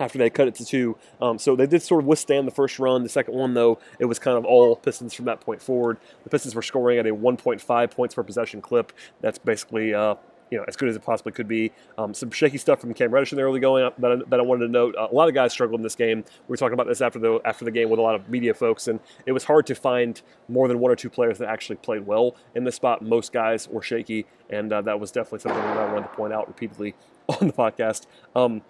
after 0.00 0.18
they 0.18 0.30
cut 0.30 0.48
it 0.48 0.54
to 0.56 0.64
two. 0.64 0.96
Um, 1.20 1.38
so 1.38 1.56
they 1.56 1.66
did 1.66 1.82
sort 1.82 2.02
of 2.02 2.06
withstand 2.06 2.46
the 2.46 2.52
first 2.52 2.78
run. 2.78 3.02
The 3.02 3.08
second 3.08 3.34
one, 3.34 3.54
though, 3.54 3.78
it 3.98 4.06
was 4.06 4.18
kind 4.18 4.36
of 4.36 4.44
all 4.44 4.76
Pistons 4.76 5.14
from 5.14 5.26
that 5.26 5.40
point 5.40 5.62
forward. 5.62 5.98
The 6.24 6.30
Pistons 6.30 6.54
were 6.54 6.62
scoring 6.62 6.98
at 6.98 7.06
a 7.06 7.14
1.5 7.14 7.90
points 7.90 8.14
per 8.14 8.22
possession 8.22 8.60
clip. 8.60 8.92
That's 9.20 9.38
basically. 9.38 9.94
Uh, 9.94 10.16
you 10.50 10.58
know, 10.58 10.64
as 10.68 10.76
good 10.76 10.88
as 10.88 10.94
it 10.94 11.02
possibly 11.02 11.32
could 11.32 11.48
be. 11.48 11.72
Um, 11.98 12.14
some 12.14 12.30
shaky 12.30 12.58
stuff 12.58 12.80
from 12.80 12.94
Cam 12.94 13.10
Reddish 13.10 13.32
in 13.32 13.36
the 13.36 13.42
early 13.42 13.60
going 13.60 13.90
that 13.98 14.12
I, 14.12 14.16
that 14.28 14.38
I 14.38 14.42
wanted 14.42 14.66
to 14.66 14.70
note. 14.70 14.94
Uh, 14.96 15.08
a 15.10 15.14
lot 15.14 15.26
of 15.26 15.34
guys 15.34 15.52
struggled 15.52 15.80
in 15.80 15.82
this 15.82 15.96
game. 15.96 16.18
We 16.18 16.52
were 16.52 16.56
talking 16.56 16.74
about 16.74 16.86
this 16.86 17.00
after 17.00 17.18
the 17.18 17.40
after 17.44 17.64
the 17.64 17.72
game 17.72 17.90
with 17.90 17.98
a 17.98 18.02
lot 18.02 18.14
of 18.14 18.28
media 18.28 18.54
folks, 18.54 18.86
and 18.86 19.00
it 19.26 19.32
was 19.32 19.42
hard 19.42 19.66
to 19.66 19.74
find 19.74 20.20
more 20.48 20.68
than 20.68 20.78
one 20.78 20.92
or 20.92 20.96
two 20.96 21.10
players 21.10 21.38
that 21.38 21.48
actually 21.48 21.76
played 21.76 22.06
well 22.06 22.36
in 22.54 22.62
this 22.62 22.76
spot. 22.76 23.02
Most 23.02 23.32
guys 23.32 23.68
were 23.68 23.82
shaky, 23.82 24.26
and 24.50 24.72
uh, 24.72 24.82
that 24.82 25.00
was 25.00 25.10
definitely 25.10 25.40
something 25.40 25.60
that 25.60 25.78
I 25.78 25.92
wanted 25.92 26.08
to 26.08 26.14
point 26.14 26.32
out 26.32 26.46
repeatedly 26.46 26.94
on 27.28 27.48
the 27.48 27.52
podcast. 27.52 28.06
Um, 28.36 28.62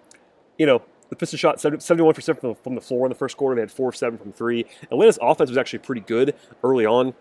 you 0.57 0.65
know, 0.65 0.81
the 1.09 1.15
Pistons 1.15 1.39
shot 1.39 1.57
71% 1.57 2.57
from 2.61 2.75
the, 2.75 2.81
floor 2.81 3.05
in 3.05 3.09
the 3.09 3.15
first 3.15 3.37
quarter. 3.37 3.55
They 3.55 3.61
had 3.61 3.71
4 3.71 3.89
of 3.89 3.95
7 3.95 4.17
from 4.17 4.31
3. 4.31 4.65
Atlanta's 4.91 5.19
offense 5.21 5.49
was 5.49 5.57
actually 5.57 5.79
pretty 5.79 6.01
good 6.01 6.35
early 6.63 6.85
on. 6.85 7.13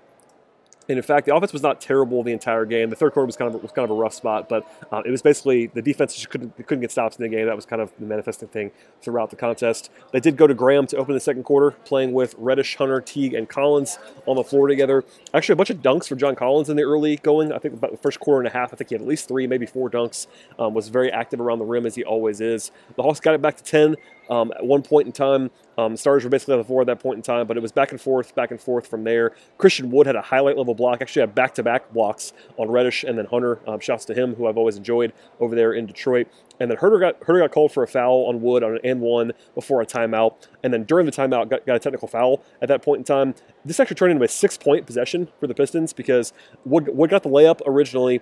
And 0.88 0.98
in 0.98 1.02
fact, 1.02 1.26
the 1.26 1.34
offense 1.34 1.52
was 1.52 1.62
not 1.62 1.80
terrible 1.80 2.22
the 2.22 2.32
entire 2.32 2.64
game. 2.66 2.90
The 2.90 2.96
third 2.96 3.12
quarter 3.12 3.26
was 3.26 3.36
kind 3.36 3.54
of 3.54 3.62
was 3.62 3.72
kind 3.72 3.84
of 3.84 3.90
a 3.90 3.98
rough 3.98 4.12
spot, 4.12 4.48
but 4.48 4.66
uh, 4.92 5.02
it 5.04 5.10
was 5.10 5.22
basically 5.22 5.68
the 5.68 5.80
defense 5.80 6.14
just 6.14 6.28
couldn't 6.28 6.54
couldn't 6.66 6.80
get 6.80 6.90
stops 6.90 7.16
in 7.16 7.22
the 7.22 7.28
game. 7.28 7.46
That 7.46 7.56
was 7.56 7.64
kind 7.64 7.80
of 7.80 7.90
the 7.98 8.04
manifesting 8.04 8.48
thing 8.48 8.70
throughout 9.00 9.30
the 9.30 9.36
contest. 9.36 9.90
They 10.12 10.20
did 10.20 10.36
go 10.36 10.46
to 10.46 10.54
Graham 10.54 10.86
to 10.88 10.96
open 10.96 11.14
the 11.14 11.20
second 11.20 11.44
quarter, 11.44 11.70
playing 11.70 12.12
with 12.12 12.34
Reddish, 12.38 12.76
Hunter, 12.76 13.00
Teague, 13.00 13.34
and 13.34 13.48
Collins 13.48 13.98
on 14.26 14.36
the 14.36 14.44
floor 14.44 14.68
together. 14.68 15.04
Actually, 15.32 15.54
a 15.54 15.56
bunch 15.56 15.70
of 15.70 15.78
dunks 15.78 16.06
for 16.06 16.16
John 16.16 16.34
Collins 16.34 16.68
in 16.68 16.76
the 16.76 16.82
early 16.82 17.16
going. 17.16 17.52
I 17.52 17.58
think 17.58 17.74
about 17.74 17.90
the 17.90 17.98
first 17.98 18.20
quarter 18.20 18.40
and 18.40 18.48
a 18.48 18.52
half. 18.52 18.72
I 18.72 18.76
think 18.76 18.90
he 18.90 18.94
had 18.94 19.02
at 19.02 19.08
least 19.08 19.28
three, 19.28 19.46
maybe 19.46 19.66
four 19.66 19.88
dunks. 19.88 20.26
Um, 20.58 20.74
was 20.74 20.88
very 20.88 21.10
active 21.10 21.40
around 21.40 21.60
the 21.60 21.64
rim 21.64 21.86
as 21.86 21.94
he 21.94 22.04
always 22.04 22.40
is. 22.40 22.70
The 22.96 23.02
Hawks 23.02 23.20
got 23.20 23.34
it 23.34 23.42
back 23.42 23.56
to 23.56 23.64
ten. 23.64 23.96
Um, 24.30 24.52
at 24.56 24.64
one 24.64 24.82
point 24.82 25.06
in 25.06 25.12
time, 25.12 25.50
um, 25.76 25.96
Stars 25.96 26.24
were 26.24 26.30
basically 26.30 26.54
on 26.54 26.58
the 26.58 26.64
floor 26.64 26.82
at 26.82 26.86
that 26.86 27.00
point 27.00 27.16
in 27.16 27.22
time, 27.22 27.46
but 27.46 27.56
it 27.56 27.60
was 27.60 27.72
back 27.72 27.90
and 27.90 28.00
forth, 28.00 28.34
back 28.34 28.50
and 28.50 28.60
forth 28.60 28.86
from 28.86 29.04
there. 29.04 29.34
Christian 29.58 29.90
Wood 29.90 30.06
had 30.06 30.16
a 30.16 30.22
highlight 30.22 30.56
level 30.56 30.74
block, 30.74 31.02
actually 31.02 31.20
had 31.20 31.34
back 31.34 31.54
to 31.54 31.62
back 31.62 31.92
blocks 31.92 32.32
on 32.56 32.70
Reddish 32.70 33.04
and 33.04 33.18
then 33.18 33.26
Hunter. 33.26 33.60
Um, 33.66 33.80
shouts 33.80 34.04
to 34.06 34.14
him, 34.14 34.34
who 34.34 34.46
I've 34.46 34.56
always 34.56 34.76
enjoyed 34.76 35.12
over 35.40 35.54
there 35.54 35.72
in 35.72 35.86
Detroit. 35.86 36.28
And 36.60 36.70
then 36.70 36.78
Huerter 36.78 37.00
got 37.00 37.20
Huerter 37.20 37.40
got 37.40 37.50
called 37.50 37.72
for 37.72 37.82
a 37.82 37.88
foul 37.88 38.26
on 38.28 38.40
Wood 38.40 38.62
on 38.62 38.72
an 38.74 38.80
and 38.84 39.00
one 39.00 39.32
before 39.54 39.82
a 39.82 39.86
timeout. 39.86 40.34
And 40.62 40.72
then 40.72 40.84
during 40.84 41.06
the 41.06 41.12
timeout, 41.12 41.48
got, 41.48 41.66
got 41.66 41.76
a 41.76 41.78
technical 41.78 42.08
foul 42.08 42.42
at 42.62 42.68
that 42.68 42.82
point 42.82 42.98
in 43.00 43.04
time. 43.04 43.34
This 43.64 43.80
actually 43.80 43.96
turned 43.96 44.12
into 44.12 44.24
a 44.24 44.28
six 44.28 44.56
point 44.56 44.86
possession 44.86 45.28
for 45.40 45.46
the 45.46 45.54
Pistons 45.54 45.92
because 45.92 46.32
Wood, 46.64 46.88
Wood 46.88 47.10
got 47.10 47.22
the 47.22 47.28
layup 47.28 47.60
originally. 47.66 48.20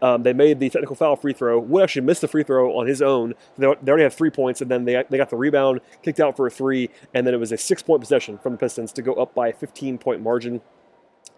Um, 0.00 0.22
they 0.22 0.32
made 0.32 0.60
the 0.60 0.70
technical 0.70 0.96
foul 0.96 1.16
free 1.16 1.32
throw. 1.32 1.58
Wood 1.58 1.84
actually 1.84 2.02
missed 2.02 2.20
the 2.20 2.28
free 2.28 2.42
throw 2.42 2.76
on 2.76 2.86
his 2.86 3.02
own. 3.02 3.34
They, 3.58 3.72
they 3.82 3.90
already 3.90 4.04
had 4.04 4.12
three 4.12 4.30
points, 4.30 4.60
and 4.60 4.70
then 4.70 4.84
they, 4.84 5.02
they 5.10 5.16
got 5.16 5.30
the 5.30 5.36
rebound, 5.36 5.80
kicked 6.02 6.20
out 6.20 6.36
for 6.36 6.46
a 6.46 6.50
three, 6.50 6.90
and 7.12 7.26
then 7.26 7.34
it 7.34 7.40
was 7.40 7.52
a 7.52 7.56
six 7.56 7.82
point 7.82 8.00
possession 8.00 8.38
from 8.38 8.52
the 8.52 8.58
Pistons 8.58 8.92
to 8.92 9.02
go 9.02 9.14
up 9.14 9.34
by 9.34 9.48
a 9.48 9.52
15 9.52 9.98
point 9.98 10.22
margin 10.22 10.60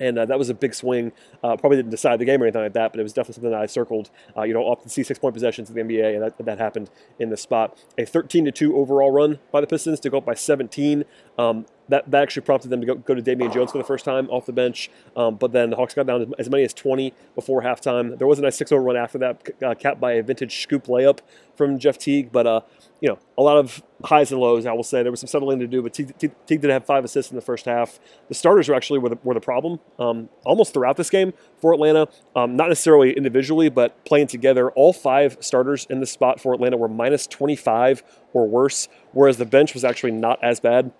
and 0.00 0.18
uh, 0.18 0.26
that 0.26 0.38
was 0.38 0.50
a 0.50 0.54
big 0.54 0.74
swing. 0.74 1.12
Uh, 1.42 1.56
probably 1.56 1.76
didn't 1.76 1.90
decide 1.90 2.18
the 2.18 2.24
game 2.24 2.42
or 2.42 2.46
anything 2.46 2.62
like 2.62 2.72
that, 2.74 2.92
but 2.92 3.00
it 3.00 3.02
was 3.02 3.12
definitely 3.12 3.34
something 3.34 3.50
that 3.50 3.60
I 3.60 3.66
circled. 3.66 4.10
Uh, 4.36 4.42
you 4.42 4.54
know, 4.54 4.60
often 4.60 4.88
see 4.88 5.02
six 5.02 5.18
point 5.18 5.34
possessions 5.34 5.70
in 5.70 5.74
the 5.74 5.82
NBA, 5.82 6.14
and 6.14 6.22
that, 6.22 6.44
that 6.44 6.58
happened 6.58 6.90
in 7.18 7.30
the 7.30 7.36
spot. 7.36 7.78
A 7.98 8.04
13 8.04 8.44
to 8.46 8.52
two 8.52 8.76
overall 8.76 9.10
run 9.10 9.38
by 9.50 9.60
the 9.60 9.66
Pistons 9.66 10.00
to 10.00 10.10
go 10.10 10.18
up 10.18 10.24
by 10.24 10.34
17. 10.34 11.04
Um, 11.38 11.66
that, 11.88 12.10
that 12.10 12.22
actually 12.22 12.42
prompted 12.42 12.68
them 12.68 12.80
to 12.80 12.86
go, 12.86 12.94
go 12.96 13.14
to 13.14 13.22
Damian 13.22 13.52
Jones 13.52 13.72
for 13.72 13.78
the 13.78 13.84
first 13.84 14.04
time 14.04 14.28
off 14.30 14.46
the 14.46 14.52
bench. 14.52 14.90
Um, 15.16 15.36
but 15.36 15.52
then 15.52 15.70
the 15.70 15.76
Hawks 15.76 15.94
got 15.94 16.06
down 16.06 16.34
as 16.38 16.50
many 16.50 16.64
as 16.64 16.74
20 16.74 17.12
before 17.34 17.62
halftime. 17.62 18.18
There 18.18 18.26
was 18.26 18.38
a 18.38 18.42
nice 18.42 18.56
6 18.56 18.68
0 18.68 18.82
run 18.82 18.96
after 18.96 19.18
that, 19.18 19.48
uh, 19.64 19.74
capped 19.74 20.00
by 20.00 20.12
a 20.12 20.22
vintage 20.22 20.62
scoop 20.62 20.86
layup 20.86 21.20
from 21.54 21.78
Jeff 21.78 21.98
Teague. 21.98 22.32
But, 22.32 22.46
uh, 22.46 22.60
you 23.00 23.08
know, 23.08 23.18
a 23.38 23.42
lot 23.42 23.58
of 23.58 23.82
highs 24.04 24.32
and 24.32 24.40
lows, 24.40 24.66
I 24.66 24.72
will 24.72 24.82
say. 24.82 25.02
There 25.02 25.10
was 25.10 25.20
some 25.20 25.28
settling 25.28 25.58
to 25.60 25.66
do, 25.66 25.82
but 25.82 25.94
Teague, 25.94 26.18
Teague, 26.18 26.60
did 26.60 26.70
have 26.70 26.84
five 26.84 27.04
assists 27.04 27.30
in 27.30 27.36
the 27.36 27.42
first 27.42 27.66
half. 27.66 28.00
The 28.28 28.34
starters 28.34 28.68
were 28.68 28.74
actually 28.74 28.98
were 28.98 29.10
the, 29.10 29.18
were 29.22 29.34
the 29.34 29.40
problem 29.40 29.80
um, 29.98 30.28
almost 30.44 30.74
throughout 30.74 30.96
this 30.96 31.10
game 31.10 31.32
for 31.60 31.72
Atlanta. 31.72 32.08
Um, 32.34 32.56
not 32.56 32.68
necessarily 32.68 33.12
individually, 33.12 33.68
but 33.68 34.04
playing 34.04 34.26
together. 34.26 34.70
All 34.72 34.92
five 34.92 35.36
starters 35.40 35.86
in 35.88 36.00
the 36.00 36.06
spot 36.06 36.40
for 36.40 36.54
Atlanta 36.54 36.76
were 36.76 36.88
minus 36.88 37.26
25 37.26 38.02
or 38.32 38.48
worse, 38.48 38.88
whereas 39.12 39.36
the 39.36 39.46
bench 39.46 39.74
was 39.74 39.84
actually 39.84 40.12
not 40.12 40.42
as 40.42 40.60
bad. 40.60 40.92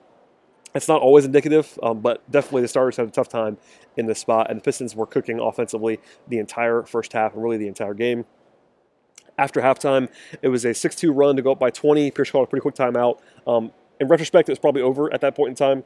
It's 0.76 0.88
not 0.88 1.00
always 1.00 1.24
indicative, 1.24 1.78
um, 1.82 2.00
but 2.00 2.30
definitely 2.30 2.62
the 2.62 2.68
starters 2.68 2.96
had 2.96 3.08
a 3.08 3.10
tough 3.10 3.28
time 3.28 3.56
in 3.96 4.06
this 4.06 4.18
spot, 4.18 4.50
and 4.50 4.58
the 4.58 4.62
Pistons 4.62 4.94
were 4.94 5.06
cooking 5.06 5.40
offensively 5.40 6.00
the 6.28 6.38
entire 6.38 6.82
first 6.82 7.12
half 7.12 7.34
and 7.34 7.42
really 7.42 7.56
the 7.56 7.68
entire 7.68 7.94
game. 7.94 8.26
After 9.38 9.60
halftime, 9.60 10.08
it 10.42 10.48
was 10.48 10.64
a 10.64 10.74
6 10.74 10.96
2 10.96 11.12
run 11.12 11.36
to 11.36 11.42
go 11.42 11.52
up 11.52 11.58
by 11.58 11.70
20. 11.70 12.10
Pierce 12.10 12.30
called 12.30 12.46
a 12.46 12.50
pretty 12.50 12.62
quick 12.62 12.74
timeout. 12.74 13.20
Um, 13.46 13.72
in 14.00 14.08
retrospect, 14.08 14.48
it 14.48 14.52
was 14.52 14.58
probably 14.58 14.82
over 14.82 15.12
at 15.12 15.20
that 15.22 15.34
point 15.34 15.50
in 15.50 15.54
time 15.54 15.84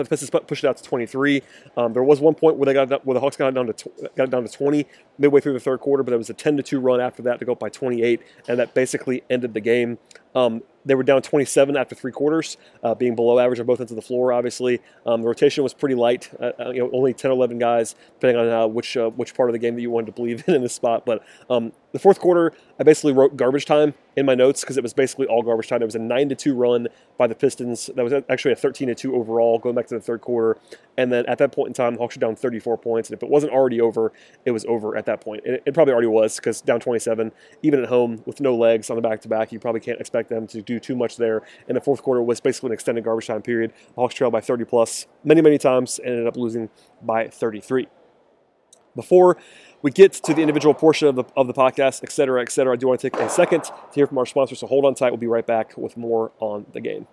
but 0.00 0.08
the 0.08 0.16
Pistons 0.16 0.30
pushed 0.46 0.64
it 0.64 0.66
out 0.66 0.78
to 0.78 0.82
23. 0.82 1.42
Um, 1.76 1.92
there 1.92 2.02
was 2.02 2.20
one 2.20 2.34
point 2.34 2.56
where 2.56 2.64
they 2.64 2.72
got 2.72 3.04
where 3.04 3.14
the 3.14 3.20
Hawks 3.20 3.36
got 3.36 3.52
down 3.52 3.66
to 3.66 3.72
tw- 3.74 4.16
got 4.16 4.30
down 4.30 4.42
to 4.44 4.48
20 4.48 4.86
midway 5.18 5.40
through 5.40 5.52
the 5.52 5.60
third 5.60 5.80
quarter, 5.80 6.02
but 6.02 6.14
it 6.14 6.16
was 6.16 6.30
a 6.30 6.34
10 6.34 6.56
to 6.56 6.62
2 6.62 6.80
run 6.80 7.00
after 7.00 7.22
that 7.24 7.38
to 7.38 7.44
go 7.44 7.52
up 7.52 7.60
by 7.60 7.68
28, 7.68 8.20
and 8.48 8.58
that 8.58 8.72
basically 8.72 9.22
ended 9.28 9.52
the 9.52 9.60
game. 9.60 9.98
Um, 10.34 10.62
they 10.84 10.94
were 10.94 11.02
down 11.02 11.22
27 11.22 11.76
after 11.76 11.94
three 11.94 12.12
quarters, 12.12 12.56
uh, 12.82 12.94
being 12.94 13.14
below 13.14 13.38
average 13.38 13.60
on 13.60 13.66
both 13.66 13.80
ends 13.80 13.92
of 13.92 13.96
the 13.96 14.02
floor. 14.02 14.32
Obviously, 14.32 14.80
um, 15.06 15.22
the 15.22 15.28
rotation 15.28 15.62
was 15.62 15.74
pretty 15.74 15.94
light. 15.94 16.30
Uh, 16.40 16.52
uh 16.58 16.70
you 16.70 16.80
know, 16.80 16.90
only 16.92 17.12
10, 17.12 17.30
11 17.30 17.58
guys, 17.58 17.94
depending 18.14 18.36
on 18.36 18.48
uh, 18.48 18.66
which 18.66 18.96
uh, 18.96 19.10
which 19.10 19.34
part 19.34 19.48
of 19.48 19.52
the 19.52 19.58
game 19.58 19.74
that 19.74 19.82
you 19.82 19.90
wanted 19.90 20.06
to 20.06 20.12
believe 20.12 20.44
in 20.48 20.54
in 20.54 20.62
this 20.62 20.74
spot. 20.74 21.04
But 21.04 21.22
um, 21.48 21.72
the 21.92 21.98
fourth 21.98 22.20
quarter, 22.20 22.52
I 22.78 22.84
basically 22.84 23.12
wrote 23.12 23.36
garbage 23.36 23.64
time 23.64 23.94
in 24.16 24.24
my 24.24 24.34
notes 24.34 24.60
because 24.60 24.76
it 24.76 24.82
was 24.82 24.94
basically 24.94 25.26
all 25.26 25.42
garbage 25.42 25.68
time. 25.68 25.82
It 25.82 25.86
was 25.86 25.94
a 25.94 26.00
nine 26.00 26.28
to 26.28 26.34
two 26.34 26.54
run 26.54 26.88
by 27.18 27.26
the 27.26 27.34
Pistons. 27.34 27.90
That 27.94 28.04
was 28.04 28.12
actually 28.28 28.52
a 28.52 28.56
13 28.56 28.88
to 28.88 28.94
two 28.94 29.14
overall 29.16 29.58
going 29.58 29.74
back 29.74 29.86
to 29.88 29.94
the 29.94 30.00
third 30.00 30.20
quarter. 30.20 30.60
And 30.96 31.12
then 31.12 31.26
at 31.26 31.38
that 31.38 31.52
point 31.52 31.68
in 31.68 31.74
time, 31.74 31.96
Hawks 31.98 32.16
were 32.16 32.20
down 32.20 32.36
34 32.36 32.78
points. 32.78 33.08
And 33.08 33.16
if 33.16 33.22
it 33.22 33.28
wasn't 33.28 33.52
already 33.52 33.80
over, 33.80 34.12
it 34.44 34.52
was 34.52 34.64
over 34.66 34.96
at 34.96 35.06
that 35.06 35.20
point. 35.20 35.42
And 35.44 35.56
it, 35.56 35.62
it 35.66 35.74
probably 35.74 35.92
already 35.92 36.08
was 36.08 36.36
because 36.36 36.60
down 36.60 36.80
27, 36.80 37.32
even 37.62 37.82
at 37.82 37.88
home 37.88 38.22
with 38.24 38.40
no 38.40 38.56
legs 38.56 38.90
on 38.90 38.96
the 38.96 39.02
back 39.02 39.20
to 39.22 39.28
back, 39.28 39.50
you 39.50 39.58
probably 39.58 39.80
can't 39.80 40.00
expect 40.00 40.28
them 40.28 40.46
to 40.48 40.62
do 40.62 40.78
too 40.78 40.94
much 40.94 41.16
there. 41.16 41.42
And 41.66 41.76
the 41.76 41.80
fourth 41.80 42.02
quarter 42.02 42.22
was 42.22 42.40
basically 42.40 42.68
an 42.68 42.74
extended 42.74 43.04
garbage 43.04 43.26
time 43.26 43.42
period. 43.42 43.72
The 43.94 43.94
Hawks 44.00 44.14
trailed 44.14 44.32
by 44.32 44.40
30 44.40 44.64
plus 44.64 45.06
many, 45.24 45.40
many 45.40 45.58
times 45.58 45.98
and 45.98 46.08
ended 46.08 46.26
up 46.26 46.36
losing 46.36 46.70
by 47.02 47.28
33. 47.28 47.88
Before 48.94 49.36
we 49.82 49.90
get 49.90 50.12
to 50.12 50.34
the 50.34 50.40
individual 50.40 50.74
portion 50.74 51.08
of 51.08 51.16
the, 51.16 51.24
of 51.36 51.46
the 51.46 51.54
podcast, 51.54 52.02
et 52.02 52.12
cetera, 52.12 52.42
et 52.42 52.50
cetera, 52.50 52.72
I 52.72 52.76
do 52.76 52.88
want 52.88 53.00
to 53.00 53.10
take 53.10 53.20
a 53.20 53.28
second 53.28 53.64
to 53.64 53.72
hear 53.94 54.06
from 54.06 54.18
our 54.18 54.26
sponsor. 54.26 54.54
So 54.54 54.66
hold 54.66 54.84
on 54.84 54.94
tight. 54.94 55.10
We'll 55.10 55.18
be 55.18 55.26
right 55.26 55.46
back 55.46 55.76
with 55.76 55.96
more 55.96 56.32
on 56.38 56.66
the 56.72 56.80
game. 56.80 57.06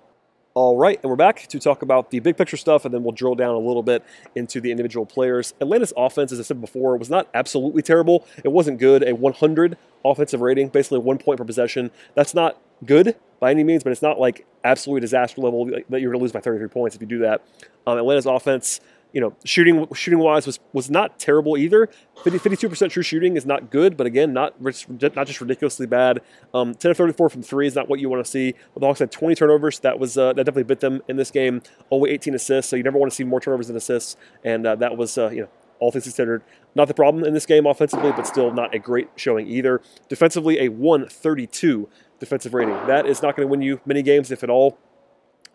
All 0.53 0.75
right, 0.75 0.99
and 1.03 1.09
we're 1.11 1.15
back 1.15 1.45
to 1.49 1.59
talk 1.59 1.83
about 1.83 2.09
the 2.09 2.19
big 2.19 2.35
picture 2.35 2.57
stuff, 2.57 2.83
and 2.83 2.91
then 2.91 3.03
we'll 3.03 3.11
drill 3.11 3.35
down 3.35 3.53
a 3.53 3.59
little 3.59 3.83
bit 3.83 4.03
into 4.33 4.59
the 4.59 4.71
individual 4.71 5.05
players. 5.05 5.53
Atlanta's 5.61 5.93
offense, 5.95 6.31
as 6.31 6.39
I 6.39 6.41
said 6.41 6.59
before, 6.59 6.97
was 6.97 7.11
not 7.11 7.27
absolutely 7.35 7.83
terrible. 7.83 8.25
It 8.43 8.51
wasn't 8.51 8.79
good. 8.79 9.07
A 9.07 9.13
100 9.13 9.77
offensive 10.03 10.41
rating, 10.41 10.69
basically 10.69 10.97
one 10.97 11.19
point 11.19 11.37
per 11.37 11.45
possession. 11.45 11.91
That's 12.15 12.33
not 12.33 12.59
good 12.83 13.15
by 13.39 13.51
any 13.51 13.63
means, 13.63 13.83
but 13.83 13.91
it's 13.91 14.01
not 14.01 14.19
like 14.19 14.47
absolutely 14.63 15.01
disaster 15.01 15.41
level 15.41 15.65
that 15.65 16.01
you're 16.01 16.11
going 16.11 16.19
to 16.19 16.23
lose 16.23 16.31
by 16.31 16.39
33 16.39 16.69
points 16.69 16.95
if 16.95 17.03
you 17.03 17.07
do 17.07 17.19
that. 17.19 17.43
Um, 17.85 17.99
Atlanta's 17.99 18.25
offense 18.25 18.81
you 19.17 19.21
know, 19.21 19.35
shooting 19.45 19.87
shooting 19.95 20.19
wise 20.19 20.45
was 20.45 20.59
was 20.73 20.91
not 20.91 21.17
terrible 21.17 21.57
either. 21.57 21.89
52 22.23 22.69
percent 22.69 22.91
true 22.91 23.01
shooting 23.01 23.35
is 23.35 23.47
not 23.47 23.71
good, 23.71 23.97
but 23.97 24.05
again, 24.05 24.31
not 24.31 24.61
not 24.61 25.25
just 25.25 25.41
ridiculously 25.41 25.87
bad. 25.87 26.21
Um, 26.53 26.75
10 26.75 26.91
of 26.91 26.97
34 26.97 27.29
from 27.29 27.41
three 27.41 27.65
is 27.65 27.73
not 27.73 27.89
what 27.89 27.99
you 27.99 28.09
want 28.09 28.23
to 28.23 28.29
see. 28.29 28.53
But 28.75 28.81
the 28.81 28.85
Hawks 28.85 28.99
had 28.99 29.11
20 29.11 29.33
turnovers. 29.33 29.79
That 29.79 29.97
was 29.97 30.19
uh, 30.19 30.33
that 30.33 30.43
definitely 30.43 30.65
bit 30.65 30.81
them 30.81 31.01
in 31.07 31.15
this 31.15 31.31
game. 31.31 31.63
Only 31.89 32.11
18 32.11 32.35
assists, 32.35 32.69
so 32.69 32.75
you 32.75 32.83
never 32.83 32.99
want 32.99 33.11
to 33.11 33.15
see 33.15 33.23
more 33.23 33.39
turnovers 33.39 33.65
than 33.65 33.75
assists. 33.75 34.17
And 34.43 34.67
uh, 34.67 34.75
that 34.75 34.97
was 34.97 35.17
uh, 35.17 35.29
you 35.29 35.41
know 35.41 35.49
all 35.79 35.91
things 35.91 36.03
considered, 36.03 36.43
not 36.75 36.87
the 36.87 36.93
problem 36.93 37.23
in 37.23 37.33
this 37.33 37.47
game 37.47 37.65
offensively, 37.65 38.11
but 38.11 38.27
still 38.27 38.53
not 38.53 38.75
a 38.75 38.77
great 38.77 39.09
showing 39.15 39.47
either. 39.47 39.81
Defensively, 40.09 40.59
a 40.59 40.69
132 40.69 41.89
defensive 42.19 42.53
rating. 42.53 42.75
That 42.85 43.07
is 43.07 43.23
not 43.23 43.35
going 43.35 43.47
to 43.47 43.49
win 43.49 43.63
you 43.63 43.81
many 43.83 44.03
games, 44.03 44.29
if 44.29 44.43
at 44.43 44.51
all. 44.51 44.77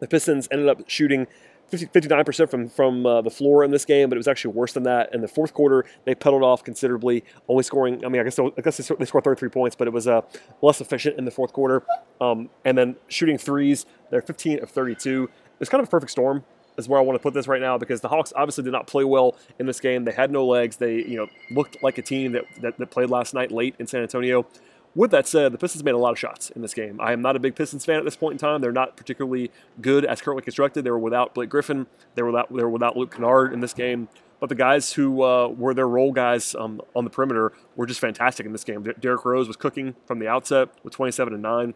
The 0.00 0.08
Pistons 0.08 0.48
ended 0.50 0.68
up 0.68 0.90
shooting 0.90 1.28
59% 1.70 2.50
from 2.50 2.68
from 2.68 3.06
uh, 3.06 3.22
the 3.22 3.30
floor 3.30 3.64
in 3.64 3.70
this 3.70 3.84
game, 3.84 4.08
but 4.08 4.16
it 4.16 4.18
was 4.18 4.28
actually 4.28 4.54
worse 4.54 4.72
than 4.72 4.82
that. 4.82 5.14
In 5.14 5.20
the 5.22 5.28
fourth 5.28 5.54
quarter, 5.54 5.84
they 6.04 6.14
pedaled 6.14 6.42
off 6.42 6.62
considerably, 6.62 7.24
only 7.48 7.62
scoring. 7.62 8.04
I 8.04 8.08
mean, 8.08 8.20
I 8.20 8.24
guess 8.24 8.38
I 8.38 8.60
guess 8.62 8.76
they 8.76 9.04
scored 9.04 9.24
33 9.24 9.48
points, 9.48 9.76
but 9.76 9.88
it 9.88 9.92
was 9.92 10.06
uh, 10.06 10.20
less 10.60 10.80
efficient 10.80 11.18
in 11.18 11.24
the 11.24 11.30
fourth 11.30 11.52
quarter. 11.52 11.82
Um, 12.20 12.50
and 12.64 12.76
then 12.76 12.96
shooting 13.08 13.38
threes, 13.38 13.86
they're 14.10 14.22
15 14.22 14.62
of 14.62 14.70
32. 14.70 15.30
It's 15.60 15.70
kind 15.70 15.80
of 15.80 15.88
a 15.88 15.90
perfect 15.90 16.12
storm. 16.12 16.44
Is 16.78 16.88
where 16.88 16.98
I 16.98 17.02
want 17.02 17.18
to 17.18 17.22
put 17.22 17.34
this 17.34 17.46
right 17.46 17.60
now 17.60 17.76
because 17.76 18.00
the 18.00 18.08
Hawks 18.08 18.32
obviously 18.34 18.64
did 18.64 18.72
not 18.72 18.86
play 18.86 19.04
well 19.04 19.36
in 19.58 19.66
this 19.66 19.78
game. 19.78 20.06
They 20.06 20.12
had 20.12 20.30
no 20.30 20.46
legs. 20.46 20.76
They 20.76 21.04
you 21.04 21.18
know 21.18 21.26
looked 21.50 21.82
like 21.82 21.98
a 21.98 22.02
team 22.02 22.32
that, 22.32 22.44
that, 22.62 22.78
that 22.78 22.90
played 22.90 23.10
last 23.10 23.34
night 23.34 23.52
late 23.52 23.74
in 23.78 23.86
San 23.86 24.00
Antonio. 24.00 24.46
With 24.94 25.10
that 25.12 25.26
said, 25.26 25.52
the 25.52 25.58
Pistons 25.58 25.82
made 25.82 25.94
a 25.94 25.98
lot 25.98 26.12
of 26.12 26.18
shots 26.18 26.50
in 26.50 26.60
this 26.60 26.74
game. 26.74 27.00
I 27.00 27.12
am 27.12 27.22
not 27.22 27.34
a 27.34 27.38
big 27.38 27.54
Pistons 27.54 27.84
fan 27.84 27.96
at 27.96 28.04
this 28.04 28.16
point 28.16 28.32
in 28.32 28.38
time. 28.38 28.60
They're 28.60 28.72
not 28.72 28.96
particularly 28.96 29.50
good 29.80 30.04
as 30.04 30.20
currently 30.20 30.42
constructed. 30.42 30.84
They 30.84 30.90
were 30.90 30.98
without 30.98 31.34
Blake 31.34 31.48
Griffin. 31.48 31.86
They 32.14 32.22
were 32.22 32.30
without, 32.30 32.54
they 32.54 32.62
were 32.62 32.70
without 32.70 32.96
Luke 32.96 33.14
Kennard 33.14 33.54
in 33.54 33.60
this 33.60 33.72
game. 33.72 34.08
But 34.38 34.48
the 34.48 34.54
guys 34.54 34.92
who 34.92 35.22
uh, 35.22 35.48
were 35.48 35.72
their 35.72 35.88
role 35.88 36.12
guys 36.12 36.54
um, 36.56 36.82
on 36.94 37.04
the 37.04 37.10
perimeter 37.10 37.52
were 37.76 37.86
just 37.86 38.00
fantastic 38.00 38.44
in 38.44 38.52
this 38.52 38.64
game. 38.64 38.82
Derrick 39.00 39.24
Rose 39.24 39.46
was 39.46 39.56
cooking 39.56 39.94
from 40.04 40.18
the 40.18 40.28
outset 40.28 40.68
with 40.82 40.92
27 40.92 41.32
and 41.32 41.42
9. 41.42 41.74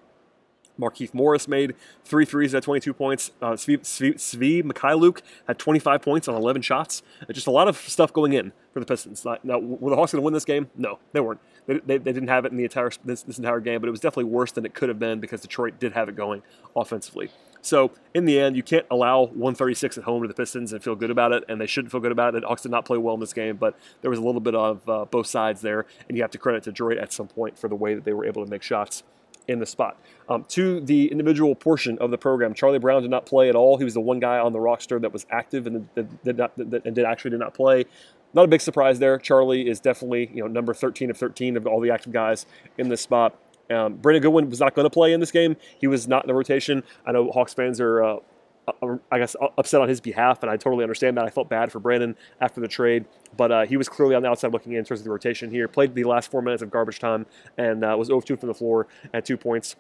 Markieff 0.78 1.14
Morris 1.14 1.48
made 1.48 1.74
three 2.04 2.24
threes 2.24 2.54
at 2.54 2.62
22 2.62 2.92
points. 2.92 3.30
Uh, 3.40 3.52
Svi, 3.52 3.78
Svi, 3.78 4.14
Svi 4.14 4.62
Mykhailiuk 4.62 5.22
had 5.46 5.58
25 5.58 6.02
points 6.02 6.28
on 6.28 6.34
11 6.34 6.62
shots. 6.62 7.02
Just 7.32 7.46
a 7.46 7.50
lot 7.50 7.68
of 7.68 7.76
stuff 7.76 8.12
going 8.12 8.32
in 8.32 8.52
for 8.72 8.80
the 8.80 8.86
Pistons. 8.86 9.24
Now, 9.24 9.58
were 9.58 9.90
the 9.90 9.96
Hawks 9.96 10.12
going 10.12 10.20
to 10.20 10.24
win 10.24 10.34
this 10.34 10.44
game? 10.44 10.68
No, 10.76 10.98
they 11.12 11.20
weren't. 11.20 11.40
They, 11.66 11.78
they, 11.78 11.98
didn't 11.98 12.28
have 12.28 12.44
it 12.44 12.52
in 12.52 12.58
the 12.58 12.64
entire 12.64 12.90
this, 13.04 13.22
this 13.22 13.38
entire 13.38 13.60
game, 13.60 13.80
but 13.80 13.88
it 13.88 13.90
was 13.90 14.00
definitely 14.00 14.30
worse 14.30 14.52
than 14.52 14.64
it 14.64 14.74
could 14.74 14.88
have 14.88 14.98
been 14.98 15.18
because 15.18 15.40
Detroit 15.40 15.80
did 15.80 15.92
have 15.92 16.08
it 16.08 16.14
going 16.14 16.42
offensively. 16.76 17.30
So 17.60 17.90
in 18.14 18.24
the 18.24 18.38
end, 18.38 18.56
you 18.56 18.62
can't 18.62 18.86
allow 18.92 19.22
136 19.22 19.98
at 19.98 20.04
home 20.04 20.22
to 20.22 20.28
the 20.28 20.34
Pistons 20.34 20.72
and 20.72 20.82
feel 20.82 20.94
good 20.94 21.10
about 21.10 21.32
it, 21.32 21.42
and 21.48 21.60
they 21.60 21.66
shouldn't 21.66 21.90
feel 21.90 22.00
good 22.00 22.12
about 22.12 22.36
it. 22.36 22.42
The 22.42 22.46
Hawks 22.46 22.62
did 22.62 22.70
not 22.70 22.84
play 22.84 22.98
well 22.98 23.14
in 23.14 23.20
this 23.20 23.32
game, 23.32 23.56
but 23.56 23.76
there 24.02 24.10
was 24.10 24.20
a 24.20 24.22
little 24.22 24.40
bit 24.40 24.54
of 24.54 24.88
uh, 24.88 25.04
both 25.06 25.26
sides 25.26 25.62
there, 25.62 25.86
and 26.08 26.16
you 26.16 26.22
have 26.22 26.30
to 26.30 26.38
credit 26.38 26.62
Detroit 26.62 26.98
at 26.98 27.12
some 27.12 27.26
point 27.26 27.58
for 27.58 27.68
the 27.68 27.74
way 27.74 27.94
that 27.94 28.04
they 28.04 28.12
were 28.12 28.24
able 28.24 28.44
to 28.44 28.50
make 28.50 28.62
shots 28.62 29.02
in 29.48 29.58
the 29.58 29.66
spot. 29.66 29.96
Um, 30.28 30.44
to 30.50 30.80
the 30.80 31.10
individual 31.10 31.54
portion 31.54 31.98
of 31.98 32.10
the 32.10 32.18
program, 32.18 32.54
Charlie 32.54 32.78
Brown 32.78 33.02
did 33.02 33.10
not 33.10 33.26
play 33.26 33.48
at 33.48 33.54
all. 33.54 33.78
He 33.78 33.84
was 33.84 33.94
the 33.94 34.00
one 34.00 34.18
guy 34.18 34.38
on 34.38 34.52
the 34.52 34.60
roster 34.60 34.98
that 34.98 35.12
was 35.12 35.26
active 35.30 35.66
and 35.66 35.88
did 36.24 36.36
not, 36.36 36.56
and 36.56 36.94
did 36.94 37.04
actually 37.04 37.30
did 37.32 37.40
not 37.40 37.54
play. 37.54 37.84
Not 38.34 38.44
a 38.44 38.48
big 38.48 38.60
surprise 38.60 38.98
there. 38.98 39.18
Charlie 39.18 39.68
is 39.68 39.80
definitely 39.80 40.30
you 40.32 40.42
know 40.42 40.48
number 40.48 40.74
13 40.74 41.10
of 41.10 41.16
13 41.16 41.56
of 41.56 41.66
all 41.66 41.80
the 41.80 41.90
active 41.90 42.12
guys 42.12 42.46
in 42.78 42.88
this 42.88 43.00
spot. 43.00 43.38
Um, 43.70 43.94
Brandon 43.94 44.22
Goodwin 44.22 44.48
was 44.48 44.60
not 44.60 44.74
going 44.74 44.84
to 44.84 44.90
play 44.90 45.12
in 45.12 45.20
this 45.20 45.32
game. 45.32 45.56
He 45.78 45.86
was 45.86 46.06
not 46.06 46.24
in 46.24 46.28
the 46.28 46.34
rotation. 46.34 46.84
I 47.04 47.12
know 47.12 47.30
Hawks 47.32 47.52
fans 47.54 47.80
are 47.80 48.02
uh, 48.02 48.16
uh, 48.68 48.96
I 49.12 49.18
guess, 49.18 49.36
upset 49.56 49.80
on 49.80 49.88
his 49.88 50.00
behalf, 50.00 50.42
and 50.42 50.50
I 50.50 50.56
totally 50.56 50.82
understand 50.82 51.16
that. 51.16 51.24
I 51.24 51.30
felt 51.30 51.48
bad 51.48 51.70
for 51.70 51.78
Brandon 51.78 52.16
after 52.40 52.60
the 52.60 52.68
trade, 52.68 53.04
but 53.36 53.52
uh, 53.52 53.64
he 53.64 53.76
was 53.76 53.88
clearly 53.88 54.14
on 54.14 54.22
the 54.22 54.28
outside 54.28 54.52
looking 54.52 54.72
in, 54.72 54.84
terms 54.84 55.00
of 55.00 55.04
the 55.04 55.10
rotation 55.10 55.50
here. 55.50 55.68
Played 55.68 55.94
the 55.94 56.04
last 56.04 56.30
four 56.30 56.42
minutes 56.42 56.62
of 56.62 56.70
garbage 56.70 56.98
time 56.98 57.26
and 57.56 57.84
uh, 57.84 57.94
was 57.96 58.08
0 58.08 58.20
2 58.20 58.36
from 58.36 58.48
the 58.48 58.54
floor 58.54 58.88
at 59.14 59.24
two 59.24 59.36
points. 59.36 59.76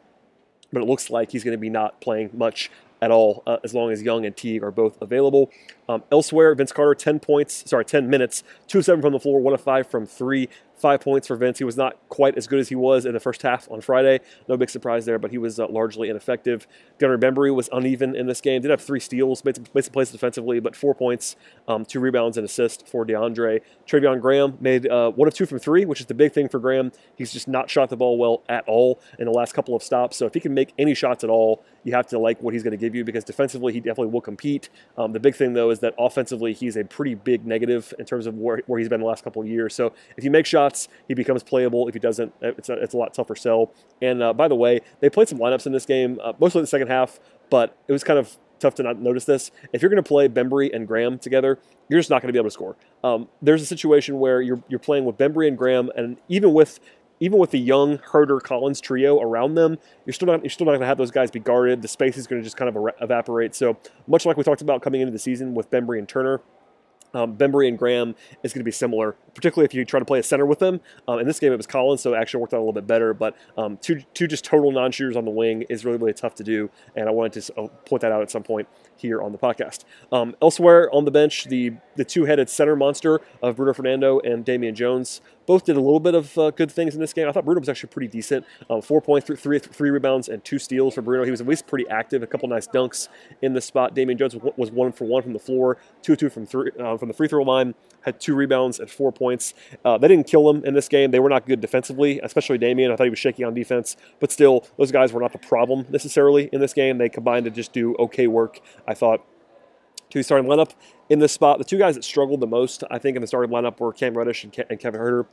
But 0.72 0.82
it 0.82 0.86
looks 0.86 1.10
like 1.10 1.32
he's 1.32 1.44
going 1.44 1.52
to 1.56 1.58
be 1.58 1.70
not 1.70 2.00
playing 2.00 2.30
much 2.32 2.70
at 3.02 3.10
all 3.10 3.42
uh, 3.46 3.58
as 3.64 3.74
long 3.74 3.90
as 3.90 4.02
Young 4.02 4.24
and 4.24 4.36
Teague 4.36 4.62
are 4.62 4.70
both 4.70 5.00
available. 5.00 5.50
Um, 5.88 6.02
elsewhere, 6.10 6.54
Vince 6.54 6.72
Carter, 6.72 6.94
10 6.94 7.20
points, 7.20 7.68
sorry, 7.68 7.84
10 7.84 8.08
minutes, 8.08 8.42
2 8.68 8.78
of 8.78 8.84
7 8.84 9.02
from 9.02 9.12
the 9.12 9.20
floor, 9.20 9.40
1 9.40 9.54
of 9.54 9.60
5 9.60 9.86
from 9.86 10.06
3, 10.06 10.48
Five 10.76 11.00
points 11.00 11.26
for 11.26 11.36
Vince. 11.36 11.58
He 11.58 11.64
was 11.64 11.76
not 11.76 11.96
quite 12.08 12.36
as 12.36 12.46
good 12.46 12.58
as 12.58 12.68
he 12.68 12.74
was 12.74 13.06
in 13.06 13.14
the 13.14 13.20
first 13.20 13.42
half 13.42 13.70
on 13.70 13.80
Friday. 13.80 14.20
No 14.46 14.56
big 14.56 14.68
surprise 14.68 15.06
there, 15.06 15.18
but 15.18 15.30
he 15.30 15.38
was 15.38 15.58
uh, 15.58 15.66
largely 15.68 16.10
ineffective. 16.10 16.66
Gunnar 16.98 17.16
Bembry 17.16 17.54
was 17.54 17.70
uneven 17.72 18.14
in 18.14 18.26
this 18.26 18.40
game. 18.42 18.60
Did 18.60 18.70
have 18.70 18.82
three 18.82 19.00
steals, 19.00 19.44
made 19.44 19.56
some, 19.56 19.64
made 19.72 19.84
some 19.84 19.92
plays 19.92 20.10
defensively, 20.10 20.60
but 20.60 20.76
four 20.76 20.94
points, 20.94 21.36
um, 21.66 21.84
two 21.86 21.98
rebounds, 21.98 22.36
and 22.36 22.44
assist 22.44 22.86
for 22.86 23.06
DeAndre. 23.06 23.62
Treveon 23.86 24.20
Graham 24.20 24.58
made 24.60 24.86
uh, 24.86 25.10
one 25.12 25.28
of 25.28 25.34
two 25.34 25.46
from 25.46 25.58
three, 25.58 25.86
which 25.86 26.00
is 26.00 26.06
the 26.06 26.14
big 26.14 26.32
thing 26.32 26.48
for 26.48 26.58
Graham. 26.58 26.92
He's 27.16 27.32
just 27.32 27.48
not 27.48 27.70
shot 27.70 27.88
the 27.88 27.96
ball 27.96 28.18
well 28.18 28.42
at 28.48 28.64
all 28.66 29.00
in 29.18 29.24
the 29.24 29.32
last 29.32 29.54
couple 29.54 29.74
of 29.74 29.82
stops. 29.82 30.16
So 30.16 30.26
if 30.26 30.34
he 30.34 30.40
can 30.40 30.52
make 30.52 30.74
any 30.78 30.94
shots 30.94 31.24
at 31.24 31.30
all, 31.30 31.64
you 31.84 31.94
have 31.94 32.06
to 32.08 32.18
like 32.18 32.42
what 32.42 32.52
he's 32.52 32.64
going 32.64 32.72
to 32.72 32.76
give 32.76 32.94
you 32.94 33.04
because 33.04 33.22
defensively 33.22 33.72
he 33.72 33.80
definitely 33.80 34.12
will 34.12 34.20
compete. 34.20 34.68
Um, 34.98 35.12
the 35.12 35.20
big 35.20 35.36
thing 35.36 35.52
though 35.52 35.70
is 35.70 35.78
that 35.80 35.94
offensively 35.98 36.52
he's 36.52 36.76
a 36.76 36.84
pretty 36.84 37.14
big 37.14 37.46
negative 37.46 37.94
in 37.98 38.04
terms 38.04 38.26
of 38.26 38.34
where, 38.34 38.60
where 38.66 38.80
he's 38.80 38.88
been 38.88 39.00
the 39.00 39.06
last 39.06 39.22
couple 39.22 39.40
of 39.40 39.46
years. 39.48 39.72
So 39.74 39.92
if 40.16 40.24
you 40.24 40.30
make 40.30 40.46
shots, 40.46 40.65
he 41.08 41.14
becomes 41.14 41.42
playable. 41.42 41.88
If 41.88 41.94
he 41.94 42.00
doesn't, 42.00 42.32
it's 42.40 42.68
a, 42.68 42.74
it's 42.74 42.94
a 42.94 42.96
lot 42.96 43.14
tougher 43.14 43.36
sell. 43.36 43.72
And 44.00 44.22
uh, 44.22 44.32
by 44.32 44.48
the 44.48 44.54
way, 44.54 44.80
they 45.00 45.10
played 45.10 45.28
some 45.28 45.38
lineups 45.38 45.66
in 45.66 45.72
this 45.72 45.86
game, 45.86 46.18
uh, 46.22 46.32
mostly 46.40 46.60
in 46.60 46.62
the 46.62 46.68
second 46.68 46.88
half, 46.88 47.20
but 47.50 47.76
it 47.88 47.92
was 47.92 48.04
kind 48.04 48.18
of 48.18 48.36
tough 48.58 48.74
to 48.76 48.82
not 48.82 48.98
notice 48.98 49.24
this. 49.24 49.50
If 49.72 49.82
you're 49.82 49.90
going 49.90 50.02
to 50.02 50.08
play 50.08 50.28
Bembry 50.28 50.74
and 50.74 50.86
Graham 50.86 51.18
together, 51.18 51.58
you're 51.88 52.00
just 52.00 52.10
not 52.10 52.22
going 52.22 52.28
to 52.28 52.32
be 52.32 52.38
able 52.38 52.48
to 52.48 52.54
score. 52.54 52.76
Um, 53.04 53.28
there's 53.42 53.62
a 53.62 53.66
situation 53.66 54.18
where 54.18 54.40
you're 54.40 54.62
you're 54.68 54.78
playing 54.78 55.04
with 55.04 55.16
Bembry 55.16 55.48
and 55.48 55.56
Graham, 55.56 55.90
and 55.96 56.16
even 56.28 56.52
with 56.52 56.80
even 57.20 57.38
with 57.38 57.50
the 57.50 57.58
young 57.58 57.98
Huerter 57.98 58.42
Collins 58.42 58.80
trio 58.80 59.20
around 59.20 59.54
them, 59.54 59.78
you're 60.04 60.12
still 60.12 60.26
not 60.26 60.42
you're 60.42 60.50
still 60.50 60.66
not 60.66 60.72
going 60.72 60.80
to 60.80 60.86
have 60.86 60.98
those 60.98 61.10
guys 61.10 61.30
be 61.30 61.38
guarded. 61.38 61.82
The 61.82 61.88
space 61.88 62.16
is 62.16 62.26
going 62.26 62.40
to 62.40 62.44
just 62.44 62.56
kind 62.56 62.74
of 62.74 62.88
evaporate. 63.00 63.54
So 63.54 63.78
much 64.06 64.26
like 64.26 64.36
we 64.36 64.44
talked 64.44 64.62
about 64.62 64.82
coming 64.82 65.00
into 65.00 65.12
the 65.12 65.18
season 65.18 65.54
with 65.54 65.70
Bembry 65.70 65.98
and 65.98 66.08
Turner, 66.08 66.40
um, 67.16 67.36
Bembry 67.36 67.66
and 67.66 67.78
Graham 67.78 68.14
is 68.42 68.52
going 68.52 68.60
to 68.60 68.64
be 68.64 68.70
similar, 68.70 69.16
particularly 69.34 69.64
if 69.64 69.72
you 69.72 69.84
try 69.84 69.98
to 69.98 70.04
play 70.04 70.18
a 70.18 70.22
center 70.22 70.44
with 70.44 70.58
them. 70.58 70.80
Um, 71.08 71.18
in 71.18 71.26
this 71.26 71.40
game, 71.40 71.52
it 71.52 71.56
was 71.56 71.66
Collins, 71.66 72.02
so 72.02 72.12
it 72.12 72.18
actually 72.18 72.42
worked 72.42 72.52
out 72.52 72.58
a 72.58 72.60
little 72.60 72.74
bit 72.74 72.86
better. 72.86 73.14
But 73.14 73.36
um, 73.56 73.78
two, 73.78 74.02
two 74.12 74.26
just 74.26 74.44
total 74.44 74.70
non-shooters 74.70 75.16
on 75.16 75.24
the 75.24 75.30
wing 75.30 75.64
is 75.70 75.84
really, 75.84 75.96
really 75.96 76.12
tough 76.12 76.34
to 76.36 76.44
do, 76.44 76.70
and 76.94 77.08
I 77.08 77.12
wanted 77.12 77.40
to 77.40 77.54
uh, 77.58 77.68
point 77.86 78.02
that 78.02 78.12
out 78.12 78.20
at 78.20 78.30
some 78.30 78.42
point 78.42 78.68
here 78.96 79.22
on 79.22 79.32
the 79.32 79.38
podcast. 79.38 79.84
Um, 80.12 80.36
elsewhere 80.42 80.94
on 80.94 81.06
the 81.06 81.10
bench, 81.10 81.44
the 81.44 81.72
the 81.96 82.04
two-headed 82.04 82.50
center 82.50 82.76
monster 82.76 83.22
of 83.42 83.56
Bruno 83.56 83.72
Fernando 83.72 84.20
and 84.20 84.44
Damian 84.44 84.74
Jones 84.74 85.22
both 85.46 85.64
did 85.64 85.76
a 85.76 85.80
little 85.80 86.00
bit 86.00 86.14
of 86.14 86.36
uh, 86.38 86.50
good 86.50 86.70
things 86.70 86.94
in 86.94 87.00
this 87.00 87.12
game. 87.12 87.28
I 87.28 87.32
thought 87.32 87.44
Bruno 87.44 87.60
was 87.60 87.68
actually 87.68 87.90
pretty 87.90 88.08
decent. 88.08 88.44
Um, 88.68 88.82
four 88.82 89.00
points, 89.00 89.26
three, 89.26 89.90
rebounds, 89.90 90.28
and 90.28 90.44
two 90.44 90.58
steals 90.58 90.94
for 90.94 91.02
Bruno. 91.02 91.24
He 91.24 91.30
was 91.30 91.40
at 91.40 91.46
least 91.46 91.66
pretty 91.66 91.88
active. 91.88 92.22
A 92.22 92.26
couple 92.26 92.48
nice 92.48 92.66
dunks 92.66 93.08
in 93.42 93.54
the 93.54 93.60
spot. 93.60 93.94
Damian 93.94 94.18
Jones 94.18 94.36
was 94.56 94.70
one 94.70 94.92
for 94.92 95.04
one 95.04 95.22
from 95.22 95.32
the 95.32 95.38
floor, 95.38 95.78
two 96.02 96.16
two 96.16 96.28
from 96.28 96.46
three 96.46 96.70
uh, 96.78 96.96
from 96.96 97.08
the 97.08 97.14
free 97.14 97.28
throw 97.28 97.42
line. 97.42 97.74
Had 98.02 98.20
two 98.20 98.34
rebounds 98.34 98.78
and 98.78 98.90
four 98.90 99.12
points. 99.12 99.54
Uh, 99.84 99.98
they 99.98 100.08
didn't 100.08 100.26
kill 100.26 100.48
him 100.48 100.64
in 100.64 100.74
this 100.74 100.88
game. 100.88 101.10
They 101.10 101.20
were 101.20 101.28
not 101.28 101.46
good 101.46 101.60
defensively, 101.60 102.20
especially 102.20 102.58
Damian. 102.58 102.92
I 102.92 102.96
thought 102.96 103.04
he 103.04 103.10
was 103.10 103.18
shaky 103.18 103.42
on 103.44 103.54
defense, 103.54 103.96
but 104.20 104.30
still, 104.30 104.66
those 104.76 104.92
guys 104.92 105.12
were 105.12 105.20
not 105.20 105.32
the 105.32 105.38
problem 105.38 105.86
necessarily 105.90 106.48
in 106.52 106.60
this 106.60 106.72
game. 106.72 106.98
They 106.98 107.08
combined 107.08 107.44
to 107.44 107.50
just 107.50 107.72
do 107.72 107.94
okay 107.98 108.26
work. 108.26 108.60
I 108.86 108.94
thought 108.94 109.24
to 110.16 110.20
the 110.20 110.24
starting 110.24 110.48
lineup 110.48 110.72
in 111.08 111.18
this 111.18 111.32
spot. 111.32 111.58
The 111.58 111.64
two 111.64 111.78
guys 111.78 111.94
that 111.94 112.04
struggled 112.04 112.40
the 112.40 112.46
most, 112.46 112.82
I 112.90 112.98
think, 112.98 113.16
in 113.16 113.20
the 113.20 113.26
starting 113.26 113.50
lineup 113.50 113.78
were 113.78 113.92
Cam 113.92 114.16
Reddish 114.16 114.44
and, 114.44 114.52
Ke- 114.52 114.66
and 114.70 114.80
Kevin 114.80 115.00
Huerter. 115.00 115.26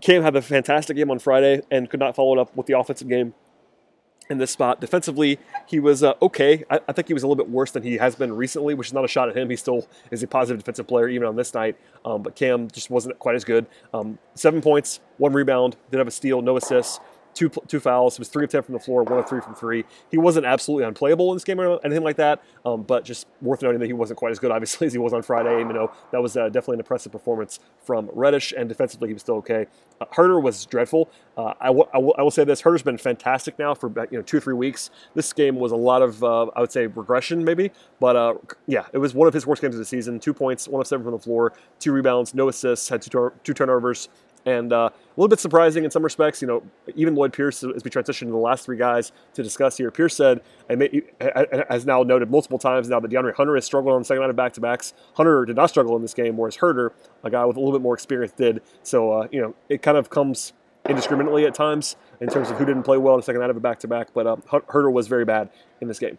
Cam 0.00 0.22
had 0.22 0.36
a 0.36 0.42
fantastic 0.42 0.96
game 0.96 1.10
on 1.10 1.18
Friday 1.18 1.62
and 1.70 1.88
could 1.88 2.00
not 2.00 2.14
follow 2.14 2.34
it 2.34 2.40
up 2.40 2.54
with 2.56 2.66
the 2.66 2.78
offensive 2.78 3.08
game 3.08 3.32
in 4.28 4.38
this 4.38 4.50
spot. 4.50 4.80
Defensively, 4.80 5.38
he 5.66 5.78
was 5.78 6.02
uh, 6.02 6.14
okay. 6.20 6.64
I, 6.70 6.80
I, 6.88 6.92
think 6.92 7.08
he 7.08 7.14
was 7.14 7.22
a 7.22 7.26
little 7.26 7.42
bit 7.42 7.50
worse 7.50 7.70
than 7.70 7.82
he 7.82 7.96
has 7.98 8.14
been 8.14 8.34
recently, 8.34 8.74
which 8.74 8.88
is 8.88 8.92
not 8.92 9.04
a 9.04 9.08
shot 9.08 9.28
at 9.28 9.36
him. 9.36 9.50
He 9.50 9.56
still 9.56 9.86
is 10.10 10.22
a 10.22 10.26
positive 10.26 10.58
defensive 10.58 10.86
player 10.86 11.08
even 11.08 11.26
on 11.28 11.36
this 11.36 11.54
night. 11.54 11.76
Um, 12.04 12.22
but 12.22 12.34
Cam 12.34 12.68
just 12.70 12.90
wasn't 12.90 13.18
quite 13.18 13.34
as 13.34 13.44
good. 13.44 13.66
Um, 13.92 14.18
seven 14.34 14.60
points, 14.60 15.00
one 15.18 15.32
rebound, 15.32 15.76
did 15.90 15.98
have 15.98 16.08
a 16.08 16.10
steal, 16.10 16.42
no 16.42 16.56
assists 16.56 17.00
two 17.34 17.50
two 17.68 17.80
fouls. 17.80 18.16
He 18.16 18.20
was 18.20 18.28
three 18.28 18.44
of 18.44 18.50
ten 18.50 18.62
from 18.62 18.72
the 18.74 18.78
floor, 18.80 19.02
one 19.02 19.18
of 19.18 19.28
three 19.28 19.40
from 19.40 19.54
three. 19.54 19.84
He 20.10 20.18
wasn't 20.18 20.46
absolutely 20.46 20.84
unplayable 20.86 21.30
in 21.32 21.36
this 21.36 21.44
game 21.44 21.60
or 21.60 21.78
anything 21.84 22.04
like 22.04 22.16
that, 22.16 22.42
um, 22.64 22.82
but 22.82 23.04
just 23.04 23.26
worth 23.42 23.62
noting 23.62 23.80
that 23.80 23.86
he 23.86 23.92
wasn't 23.92 24.18
quite 24.18 24.30
as 24.30 24.38
good, 24.38 24.50
obviously, 24.50 24.86
as 24.88 24.92
he 24.92 24.98
was 24.98 25.12
on 25.12 25.22
Friday. 25.22 25.58
You 25.58 25.72
know 25.72 25.90
that 26.12 26.22
was 26.22 26.36
uh, 26.36 26.46
definitely 26.48 26.74
an 26.74 26.80
impressive 26.80 27.12
performance 27.12 27.60
from 27.84 28.08
Reddish, 28.12 28.52
and 28.56 28.68
defensively 28.68 29.08
he 29.08 29.14
was 29.14 29.22
still 29.22 29.36
okay. 29.36 29.66
Uh, 30.00 30.06
Huerter 30.06 30.42
was 30.42 30.64
dreadful. 30.66 31.08
Uh, 31.36 31.54
I, 31.60 31.66
w- 31.66 31.86
I, 31.92 31.96
w- 31.98 32.14
I 32.18 32.22
will 32.22 32.30
say 32.30 32.44
this: 32.44 32.62
Huerter's 32.62 32.82
been 32.82 32.98
fantastic 32.98 33.58
now 33.58 33.74
for 33.74 33.88
you 34.10 34.18
know 34.18 34.22
two 34.22 34.36
or 34.38 34.40
three 34.40 34.54
weeks. 34.54 34.90
This 35.14 35.32
game 35.32 35.56
was 35.56 35.72
a 35.72 35.76
lot 35.76 36.02
of 36.02 36.22
uh, 36.22 36.46
I 36.56 36.60
would 36.60 36.72
say 36.72 36.86
regression 36.86 37.44
maybe, 37.44 37.70
but 38.00 38.16
uh, 38.16 38.34
yeah, 38.66 38.86
it 38.92 38.98
was 38.98 39.14
one 39.14 39.28
of 39.28 39.34
his 39.34 39.46
worst 39.46 39.62
games 39.62 39.74
of 39.74 39.78
the 39.78 39.84
season. 39.84 40.20
Two 40.20 40.34
points, 40.34 40.68
one 40.68 40.80
of 40.80 40.86
seven 40.86 41.04
from 41.04 41.12
the 41.12 41.18
floor, 41.18 41.52
two 41.80 41.92
rebounds, 41.92 42.34
no 42.34 42.48
assists, 42.48 42.88
had 42.88 43.02
two, 43.02 43.10
tur- 43.10 43.32
two 43.42 43.54
turnovers 43.54 44.08
and 44.46 44.72
uh, 44.72 44.90
a 44.92 45.16
little 45.16 45.28
bit 45.28 45.40
surprising 45.40 45.84
in 45.84 45.90
some 45.90 46.02
respects. 46.02 46.42
You 46.42 46.48
know, 46.48 46.62
even 46.94 47.14
Lloyd 47.14 47.32
Pierce, 47.32 47.62
as 47.62 47.84
we 47.84 47.90
transitioned 47.90 48.26
to 48.26 48.32
the 48.32 48.36
last 48.36 48.64
three 48.64 48.76
guys 48.76 49.12
to 49.34 49.42
discuss 49.42 49.76
here, 49.76 49.90
Pierce 49.90 50.16
said, 50.16 50.42
and 50.68 51.02
has 51.68 51.86
now 51.86 52.02
noted 52.02 52.30
multiple 52.30 52.58
times 52.58 52.88
now 52.88 53.00
that 53.00 53.10
DeAndre 53.10 53.34
Hunter 53.34 53.54
has 53.54 53.64
struggled 53.64 53.94
on 53.94 54.00
the 54.00 54.04
second 54.04 54.20
round 54.20 54.30
of 54.30 54.36
back 54.36 54.52
to 54.54 54.60
backs. 54.60 54.94
Hunter 55.14 55.44
did 55.44 55.56
not 55.56 55.70
struggle 55.70 55.96
in 55.96 56.02
this 56.02 56.14
game, 56.14 56.36
whereas 56.36 56.56
Huerter, 56.58 56.90
a 57.22 57.30
guy 57.30 57.44
with 57.44 57.56
a 57.56 57.60
little 57.60 57.72
bit 57.72 57.82
more 57.82 57.94
experience, 57.94 58.32
did. 58.32 58.62
So, 58.82 59.12
uh, 59.12 59.28
you 59.30 59.40
know, 59.40 59.54
it 59.68 59.82
kind 59.82 59.96
of 59.96 60.10
comes 60.10 60.52
indiscriminately 60.88 61.46
at 61.46 61.54
times 61.54 61.96
in 62.20 62.28
terms 62.28 62.50
of 62.50 62.58
who 62.58 62.64
didn't 62.64 62.82
play 62.82 62.98
well 62.98 63.14
in 63.14 63.20
the 63.20 63.24
second 63.24 63.40
round 63.40 63.50
of 63.50 63.56
a 63.56 63.60
back 63.60 63.78
to 63.80 63.88
back, 63.88 64.08
but 64.12 64.26
uh, 64.26 64.36
Huerter 64.36 64.92
was 64.92 65.08
very 65.08 65.24
bad 65.24 65.48
in 65.80 65.88
this 65.88 65.98
game. 65.98 66.18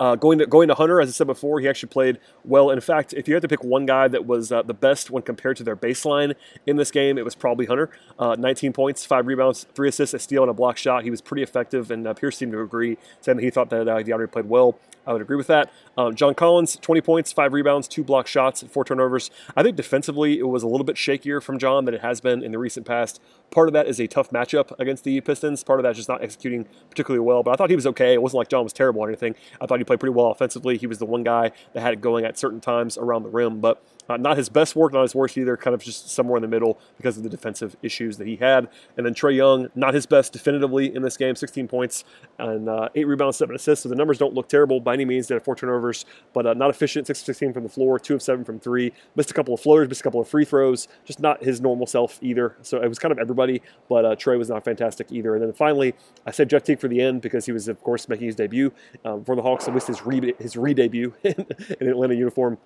Uh, 0.00 0.14
going 0.14 0.38
to 0.38 0.46
going 0.46 0.68
to 0.68 0.74
Hunter, 0.74 1.00
as 1.00 1.08
I 1.08 1.12
said 1.12 1.26
before, 1.26 1.60
he 1.60 1.68
actually 1.68 1.88
played 1.88 2.18
well. 2.44 2.70
In 2.70 2.80
fact, 2.80 3.12
if 3.12 3.28
you 3.28 3.34
had 3.34 3.42
to 3.42 3.48
pick 3.48 3.64
one 3.64 3.86
guy 3.86 4.08
that 4.08 4.26
was 4.26 4.52
uh, 4.52 4.62
the 4.62 4.74
best 4.74 5.10
when 5.10 5.22
compared 5.22 5.56
to 5.58 5.64
their 5.64 5.76
baseline 5.76 6.34
in 6.66 6.76
this 6.76 6.90
game, 6.90 7.18
it 7.18 7.24
was 7.24 7.34
probably 7.34 7.66
Hunter. 7.66 7.90
Uh, 8.18 8.36
19 8.38 8.72
points, 8.72 9.04
five 9.04 9.26
rebounds, 9.26 9.66
three 9.74 9.88
assists, 9.88 10.14
a 10.14 10.18
steal, 10.18 10.42
and 10.42 10.50
a 10.50 10.54
block 10.54 10.76
shot. 10.76 11.04
He 11.04 11.10
was 11.10 11.20
pretty 11.20 11.42
effective, 11.42 11.90
and 11.90 12.06
uh, 12.06 12.14
Pierce 12.14 12.36
seemed 12.36 12.52
to 12.52 12.60
agree, 12.60 12.98
saying 13.20 13.36
that 13.36 13.42
he 13.42 13.50
thought 13.50 13.70
that 13.70 13.88
uh, 13.88 13.96
DeAndre 13.98 14.30
played 14.30 14.48
well. 14.48 14.78
I 15.08 15.12
would 15.12 15.22
agree 15.22 15.36
with 15.36 15.46
that. 15.46 15.72
Um, 15.96 16.14
John 16.14 16.34
Collins, 16.34 16.76
20 16.76 17.00
points, 17.00 17.32
five 17.32 17.54
rebounds, 17.54 17.88
two 17.88 18.04
block 18.04 18.26
shots, 18.26 18.62
four 18.62 18.84
turnovers. 18.84 19.30
I 19.56 19.62
think 19.62 19.74
defensively 19.74 20.38
it 20.38 20.46
was 20.46 20.62
a 20.62 20.68
little 20.68 20.84
bit 20.84 20.96
shakier 20.96 21.42
from 21.42 21.58
John 21.58 21.86
than 21.86 21.94
it 21.94 22.02
has 22.02 22.20
been 22.20 22.42
in 22.42 22.52
the 22.52 22.58
recent 22.58 22.86
past. 22.86 23.18
Part 23.50 23.68
of 23.68 23.72
that 23.72 23.86
is 23.86 23.98
a 23.98 24.06
tough 24.06 24.28
matchup 24.30 24.78
against 24.78 25.04
the 25.04 25.18
Pistons. 25.22 25.64
Part 25.64 25.80
of 25.80 25.84
that 25.84 25.92
is 25.92 25.96
just 25.96 26.10
not 26.10 26.22
executing 26.22 26.66
particularly 26.90 27.24
well. 27.24 27.42
But 27.42 27.52
I 27.52 27.56
thought 27.56 27.70
he 27.70 27.76
was 27.76 27.86
okay. 27.86 28.12
It 28.12 28.20
wasn't 28.20 28.38
like 28.38 28.48
John 28.48 28.64
was 28.64 28.74
terrible 28.74 29.00
or 29.00 29.08
anything. 29.08 29.34
I 29.62 29.66
thought 29.66 29.78
he 29.78 29.84
played 29.88 29.98
pretty 29.98 30.14
well 30.14 30.30
offensively. 30.30 30.76
He 30.78 30.86
was 30.86 30.98
the 30.98 31.06
one 31.06 31.24
guy 31.24 31.50
that 31.72 31.80
had 31.80 31.94
it 31.94 32.00
going 32.00 32.24
at 32.24 32.38
certain 32.38 32.60
times 32.60 32.96
around 32.96 33.24
the 33.24 33.28
rim. 33.30 33.60
But 33.60 33.82
uh, 34.08 34.16
not 34.16 34.36
his 34.36 34.48
best 34.48 34.74
work, 34.74 34.92
not 34.92 35.02
his 35.02 35.14
worst 35.14 35.36
either, 35.36 35.56
kind 35.56 35.74
of 35.74 35.82
just 35.82 36.10
somewhere 36.10 36.36
in 36.36 36.42
the 36.42 36.48
middle 36.48 36.78
because 36.96 37.16
of 37.16 37.22
the 37.22 37.28
defensive 37.28 37.76
issues 37.82 38.16
that 38.16 38.26
he 38.26 38.36
had. 38.36 38.68
And 38.96 39.04
then 39.04 39.14
Trae 39.14 39.36
Young, 39.36 39.68
not 39.74 39.94
his 39.94 40.06
best 40.06 40.32
definitively 40.32 40.94
in 40.94 41.02
this 41.02 41.16
game, 41.16 41.36
16 41.36 41.68
points 41.68 42.04
and 42.38 42.68
uh, 42.68 42.88
eight 42.94 43.06
rebounds, 43.06 43.36
seven 43.36 43.54
assists. 43.54 43.82
So 43.82 43.88
the 43.88 43.94
numbers 43.94 44.18
don't 44.18 44.34
look 44.34 44.48
terrible 44.48 44.80
by 44.80 44.94
any 44.94 45.04
means. 45.04 45.28
They 45.28 45.34
had 45.34 45.44
four 45.44 45.54
turnovers, 45.54 46.04
but 46.32 46.46
uh, 46.46 46.54
not 46.54 46.70
efficient, 46.70 47.06
6 47.06 47.20
of 47.20 47.26
16 47.26 47.52
from 47.52 47.62
the 47.62 47.68
floor, 47.68 47.98
two 47.98 48.14
of 48.14 48.22
seven 48.22 48.44
from 48.44 48.58
three. 48.58 48.92
Missed 49.16 49.30
a 49.30 49.34
couple 49.34 49.54
of 49.54 49.60
floaters, 49.60 49.88
missed 49.88 50.00
a 50.00 50.04
couple 50.04 50.20
of 50.20 50.28
free 50.28 50.44
throws, 50.44 50.88
just 51.04 51.20
not 51.20 51.42
his 51.42 51.60
normal 51.60 51.86
self 51.86 52.18
either. 52.22 52.56
So 52.62 52.82
it 52.82 52.88
was 52.88 52.98
kind 52.98 53.12
of 53.12 53.18
everybody, 53.18 53.62
but 53.88 54.04
uh, 54.04 54.16
Trae 54.16 54.38
was 54.38 54.48
not 54.48 54.64
fantastic 54.64 55.10
either. 55.10 55.34
And 55.34 55.42
then 55.42 55.52
finally, 55.52 55.94
I 56.26 56.30
said 56.30 56.50
Jeff 56.50 56.62
Teague 56.62 56.80
for 56.80 56.88
the 56.88 57.00
end 57.00 57.22
because 57.22 57.46
he 57.46 57.52
was, 57.52 57.68
of 57.68 57.82
course, 57.82 58.08
making 58.08 58.26
his 58.26 58.36
debut 58.36 58.72
um, 59.04 59.24
for 59.24 59.36
the 59.36 59.42
Hawks, 59.42 59.68
at 59.68 59.74
least 59.74 59.88
his 59.88 60.04
re, 60.04 60.34
his 60.38 60.56
re 60.56 60.74
debut 60.74 61.14
in, 61.22 61.34
in 61.80 61.88
Atlanta 61.88 62.14
uniform. 62.14 62.58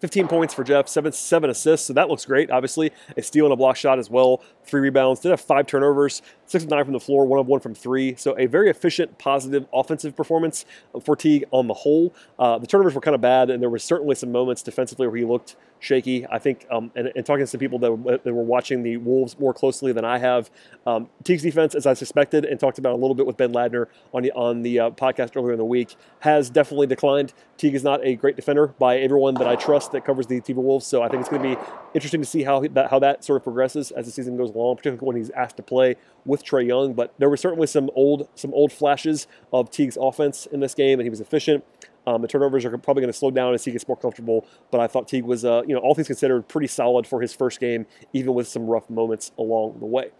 15 0.00 0.28
points 0.28 0.54
for 0.54 0.64
Jeff, 0.64 0.88
seven 0.88 1.12
seven 1.12 1.50
assists, 1.50 1.86
so 1.86 1.92
that 1.92 2.08
looks 2.08 2.24
great. 2.24 2.50
Obviously, 2.50 2.90
a 3.16 3.22
steal 3.22 3.44
and 3.46 3.52
a 3.52 3.56
block 3.56 3.76
shot 3.76 3.98
as 3.98 4.10
well. 4.10 4.42
Three 4.64 4.80
rebounds. 4.80 5.20
Did 5.20 5.30
have 5.30 5.40
five 5.40 5.66
turnovers, 5.66 6.22
six 6.50 6.64
of 6.64 6.70
nine 6.70 6.84
from 6.84 6.92
the 6.92 7.00
floor, 7.00 7.24
one 7.24 7.38
of 7.38 7.46
one 7.46 7.60
from 7.60 7.74
three. 7.74 8.16
So 8.16 8.36
a 8.36 8.46
very 8.46 8.68
efficient, 8.70 9.18
positive 9.18 9.66
offensive 9.72 10.16
performance 10.16 10.64
for 11.04 11.14
Teague 11.14 11.44
on 11.52 11.68
the 11.68 11.74
whole. 11.74 12.12
Uh, 12.40 12.58
the 12.58 12.66
turnovers 12.66 12.94
were 12.94 13.00
kind 13.00 13.14
of 13.14 13.20
bad, 13.20 13.50
and 13.50 13.62
there 13.62 13.70
were 13.70 13.78
certainly 13.78 14.16
some 14.16 14.32
moments 14.32 14.60
defensively 14.62 15.06
where 15.06 15.16
he 15.16 15.24
looked 15.24 15.54
shaky. 15.78 16.26
I 16.26 16.40
think, 16.40 16.66
um, 16.68 16.90
and, 16.96 17.12
and, 17.14 17.24
talking 17.24 17.44
to 17.44 17.46
some 17.46 17.60
people 17.60 17.78
that, 17.78 18.24
that, 18.24 18.34
were 18.34 18.42
watching 18.42 18.82
the 18.82 18.96
Wolves 18.96 19.38
more 19.38 19.54
closely 19.54 19.92
than 19.92 20.04
I 20.04 20.18
have, 20.18 20.50
um, 20.86 21.08
Teague's 21.22 21.42
defense, 21.42 21.74
as 21.76 21.86
I 21.86 21.94
suspected 21.94 22.44
and 22.44 22.58
talked 22.58 22.78
about 22.78 22.94
a 22.94 22.96
little 22.96 23.14
bit 23.14 23.26
with 23.26 23.36
Ben 23.36 23.52
Ladner 23.52 23.86
on 24.12 24.22
the, 24.22 24.32
on 24.32 24.62
the 24.62 24.80
uh, 24.80 24.90
podcast 24.90 25.36
earlier 25.36 25.52
in 25.52 25.58
the 25.58 25.64
week, 25.64 25.94
has 26.18 26.50
definitely 26.50 26.88
declined. 26.88 27.32
Teague 27.56 27.74
is 27.74 27.84
not 27.84 28.04
a 28.04 28.16
great 28.16 28.36
defender 28.36 28.68
by 28.78 28.98
everyone 28.98 29.34
that 29.34 29.46
I 29.46 29.54
trust 29.54 29.92
that 29.92 30.04
covers 30.04 30.26
the 30.26 30.40
Timber 30.40 30.62
Wolves, 30.62 30.86
so 30.86 31.02
I 31.02 31.08
think 31.08 31.20
it's 31.20 31.30
going 31.30 31.42
to 31.42 31.56
be 31.56 31.62
interesting 31.94 32.20
to 32.20 32.26
see 32.26 32.42
how 32.42 32.60
that 32.60 32.90
how 32.90 32.98
that 32.98 33.24
sort 33.24 33.36
of 33.36 33.44
progresses 33.44 33.90
as 33.90 34.06
the 34.06 34.12
season 34.12 34.36
goes 34.36 34.50
along, 34.50 34.76
particularly 34.76 35.06
when 35.06 35.16
he's 35.16 35.30
asked 35.30 35.56
to 35.56 35.62
play 35.62 35.96
with 36.24 36.44
Trae 36.44 36.66
Young. 36.66 36.94
But 36.94 37.14
there 37.18 37.28
were 37.28 37.36
certainly 37.36 37.66
some 37.66 37.90
old 37.94 38.28
some 38.34 38.52
old 38.54 38.72
flashes 38.72 39.26
of 39.52 39.70
Teague's 39.70 39.98
offense 40.00 40.46
in 40.46 40.60
this 40.60 40.74
game, 40.74 40.98
and 40.98 41.06
he 41.06 41.10
was 41.10 41.20
efficient. 41.20 41.64
Um, 42.06 42.22
the 42.22 42.28
turnovers 42.28 42.64
are 42.64 42.76
probably 42.78 43.02
going 43.02 43.12
to 43.12 43.18
slow 43.18 43.30
down 43.30 43.54
as 43.54 43.64
he 43.64 43.72
gets 43.72 43.86
more 43.86 43.96
comfortable. 43.96 44.46
But 44.70 44.80
I 44.80 44.86
thought 44.86 45.06
Teague 45.06 45.24
was, 45.24 45.44
uh, 45.44 45.62
you 45.66 45.74
know, 45.74 45.80
all 45.80 45.94
things 45.94 46.06
considered, 46.06 46.48
pretty 46.48 46.66
solid 46.66 47.06
for 47.06 47.20
his 47.20 47.34
first 47.34 47.60
game, 47.60 47.86
even 48.12 48.34
with 48.34 48.48
some 48.48 48.66
rough 48.66 48.88
moments 48.88 49.32
along 49.38 49.78
the 49.80 49.86
way. 49.86 50.10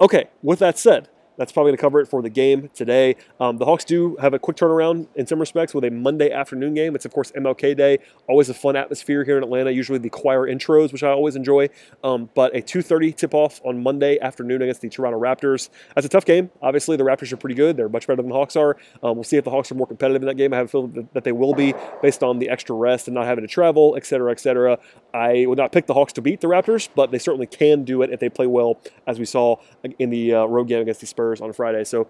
Okay, 0.00 0.26
with 0.42 0.58
that 0.60 0.78
said, 0.78 1.08
that's 1.36 1.52
probably 1.52 1.70
going 1.70 1.78
to 1.78 1.80
cover 1.80 2.00
it 2.00 2.06
for 2.06 2.22
the 2.22 2.30
game 2.30 2.70
today. 2.74 3.16
Um, 3.40 3.58
the 3.58 3.64
Hawks 3.64 3.84
do 3.84 4.16
have 4.20 4.34
a 4.34 4.38
quick 4.38 4.56
turnaround 4.56 5.06
in 5.14 5.26
some 5.26 5.38
respects 5.38 5.74
with 5.74 5.84
a 5.84 5.90
Monday 5.90 6.30
afternoon 6.30 6.74
game. 6.74 6.94
It's, 6.94 7.04
of 7.04 7.12
course, 7.12 7.32
MLK 7.32 7.76
Day. 7.76 7.98
Always 8.28 8.48
a 8.48 8.54
fun 8.54 8.76
atmosphere 8.76 9.24
here 9.24 9.36
in 9.36 9.44
Atlanta, 9.44 9.70
usually 9.70 9.98
the 9.98 10.10
choir 10.10 10.46
intros, 10.46 10.92
which 10.92 11.02
I 11.02 11.10
always 11.10 11.36
enjoy. 11.36 11.68
Um, 12.02 12.30
but 12.34 12.54
a 12.54 12.60
2.30 12.60 13.16
tip-off 13.16 13.60
on 13.64 13.82
Monday 13.82 14.18
afternoon 14.18 14.62
against 14.62 14.80
the 14.80 14.88
Toronto 14.88 15.20
Raptors. 15.20 15.68
That's 15.94 16.06
a 16.06 16.10
tough 16.10 16.24
game. 16.24 16.50
Obviously, 16.62 16.96
the 16.96 17.04
Raptors 17.04 17.32
are 17.32 17.36
pretty 17.36 17.54
good. 17.54 17.76
They're 17.76 17.88
much 17.88 18.06
better 18.06 18.22
than 18.22 18.30
the 18.30 18.34
Hawks 18.34 18.56
are. 18.56 18.76
Um, 19.02 19.16
we'll 19.16 19.24
see 19.24 19.36
if 19.36 19.44
the 19.44 19.50
Hawks 19.50 19.70
are 19.70 19.74
more 19.74 19.86
competitive 19.86 20.22
in 20.22 20.28
that 20.28 20.36
game. 20.36 20.52
I 20.52 20.58
have 20.58 20.66
a 20.66 20.68
feeling 20.68 21.08
that 21.12 21.24
they 21.24 21.32
will 21.32 21.54
be 21.54 21.74
based 22.02 22.22
on 22.22 22.38
the 22.38 22.48
extra 22.48 22.74
rest 22.74 23.08
and 23.08 23.14
not 23.14 23.26
having 23.26 23.42
to 23.42 23.48
travel, 23.48 23.94
et 23.96 24.06
cetera, 24.06 24.32
et 24.32 24.40
cetera. 24.40 24.78
I 25.12 25.46
would 25.46 25.58
not 25.58 25.72
pick 25.72 25.86
the 25.86 25.94
Hawks 25.94 26.12
to 26.14 26.22
beat 26.22 26.40
the 26.40 26.48
Raptors, 26.48 26.88
but 26.94 27.10
they 27.10 27.18
certainly 27.18 27.46
can 27.46 27.84
do 27.84 28.02
it 28.02 28.10
if 28.10 28.20
they 28.20 28.28
play 28.28 28.46
well, 28.46 28.80
as 29.06 29.18
we 29.18 29.24
saw 29.24 29.56
in 29.98 30.10
the 30.10 30.34
uh, 30.34 30.44
road 30.46 30.68
game 30.68 30.80
against 30.80 31.00
the 31.00 31.06
Spurs 31.06 31.25
on 31.40 31.52
Friday. 31.52 31.84
So 31.84 32.08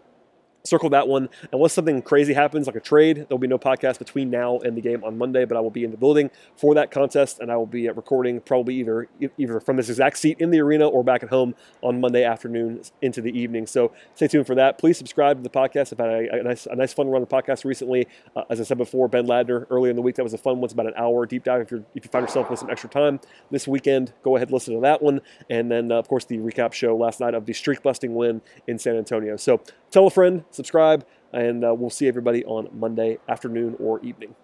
circle 0.66 0.90
that 0.90 1.09
one. 1.09 1.29
Unless 1.52 1.74
something 1.74 2.02
crazy 2.02 2.35
happens, 2.35 2.66
like 2.66 2.76
a 2.76 2.81
trade, 2.81 3.26
there'll 3.29 3.38
be 3.38 3.46
no 3.46 3.59
podcast 3.59 3.98
between 3.98 4.31
now 4.31 4.59
and 4.59 4.76
the 4.76 4.81
game 4.81 5.05
on 5.05 5.16
Monday. 5.16 5.44
But 5.44 5.57
I 5.57 5.61
will 5.61 5.70
be 5.70 5.85
in 5.85 5.90
the 5.90 5.96
building 5.96 6.31
for 6.57 6.74
that 6.74 6.90
contest, 6.90 7.40
and 7.40 7.50
I 7.50 7.57
will 7.57 7.66
be 7.66 7.88
recording 7.88 8.40
probably 8.40 8.74
either 8.76 9.09
either 9.38 9.61
from 9.61 9.76
this 9.76 9.88
exact 9.88 10.18
seat 10.18 10.38
in 10.40 10.50
the 10.50 10.61
arena 10.61 10.88
or 10.88 11.05
back 11.05 11.22
at 11.22 11.29
home 11.29 11.55
on 11.83 12.00
Monday 12.00 12.24
afternoon 12.24 12.83
into 13.02 13.20
the 13.20 13.37
evening. 13.38 13.66
So 13.66 13.92
stay 14.14 14.29
tuned 14.29 14.46
for 14.46 14.55
that. 14.57 14.79
Please 14.79 14.98
subscribe 14.98 15.38
to 15.38 15.42
the 15.42 15.50
podcast. 15.50 15.92
I've 15.92 15.98
had 15.98 16.09
a, 16.09 16.40
a 16.40 16.42
nice, 16.42 16.66
a 16.66 16.74
nice 16.74 16.92
fun 16.92 17.09
run 17.09 17.22
of 17.22 17.29
podcast 17.29 17.64
recently. 17.64 18.09
Uh, 18.35 18.42
as 18.50 18.61
I 18.61 18.64
said 18.64 18.79
before, 18.79 19.09
Ben 19.09 19.26
Ladner 19.26 19.66
earlier 19.70 19.90
in 19.90 19.96
the 19.96 20.02
week 20.02 20.16
that 20.16 20.22
was 20.22 20.35
a 20.35 20.38
fun 20.38 20.57
one. 20.57 20.64
It's 20.64 20.72
about 20.72 20.87
an 20.87 20.94
hour 20.96 21.26
deep 21.26 21.44
dive. 21.44 21.62
If 21.62 21.70
you 21.70 21.85
if 21.94 22.05
you 22.05 22.11
find 22.11 22.22
yourself 22.24 22.50
with 22.50 22.59
some 22.59 22.70
extra 22.70 22.90
time 22.90 23.20
this 23.50 23.68
weekend, 23.68 24.12
go 24.22 24.37
ahead 24.37 24.50
listen 24.50 24.74
to 24.74 24.81
that 24.81 25.02
one. 25.02 25.20
And 25.50 25.70
then 25.70 25.92
uh, 25.92 25.96
of 25.96 26.09
course 26.09 26.24
the 26.24 26.38
recap 26.38 26.72
show 26.72 26.96
last 26.96 27.20
night 27.20 27.35
of 27.35 27.46
the 27.46 27.52
streak 27.52 27.83
busting 27.83 28.14
win 28.14 28.42
in 28.66 28.79
San 28.79 28.96
Antonio. 28.96 29.37
So 29.37 29.61
tell 29.90 30.07
a 30.07 30.11
friend 30.11 30.44
subscribe, 30.57 31.07
and 31.33 31.64
uh, 31.64 31.75
we'll 31.75 31.90
see 31.90 32.09
everybody 32.09 32.45
on 32.45 32.69
Monday 32.73 33.19
afternoon 33.29 33.77
or 33.79 34.01
evening. 34.01 34.37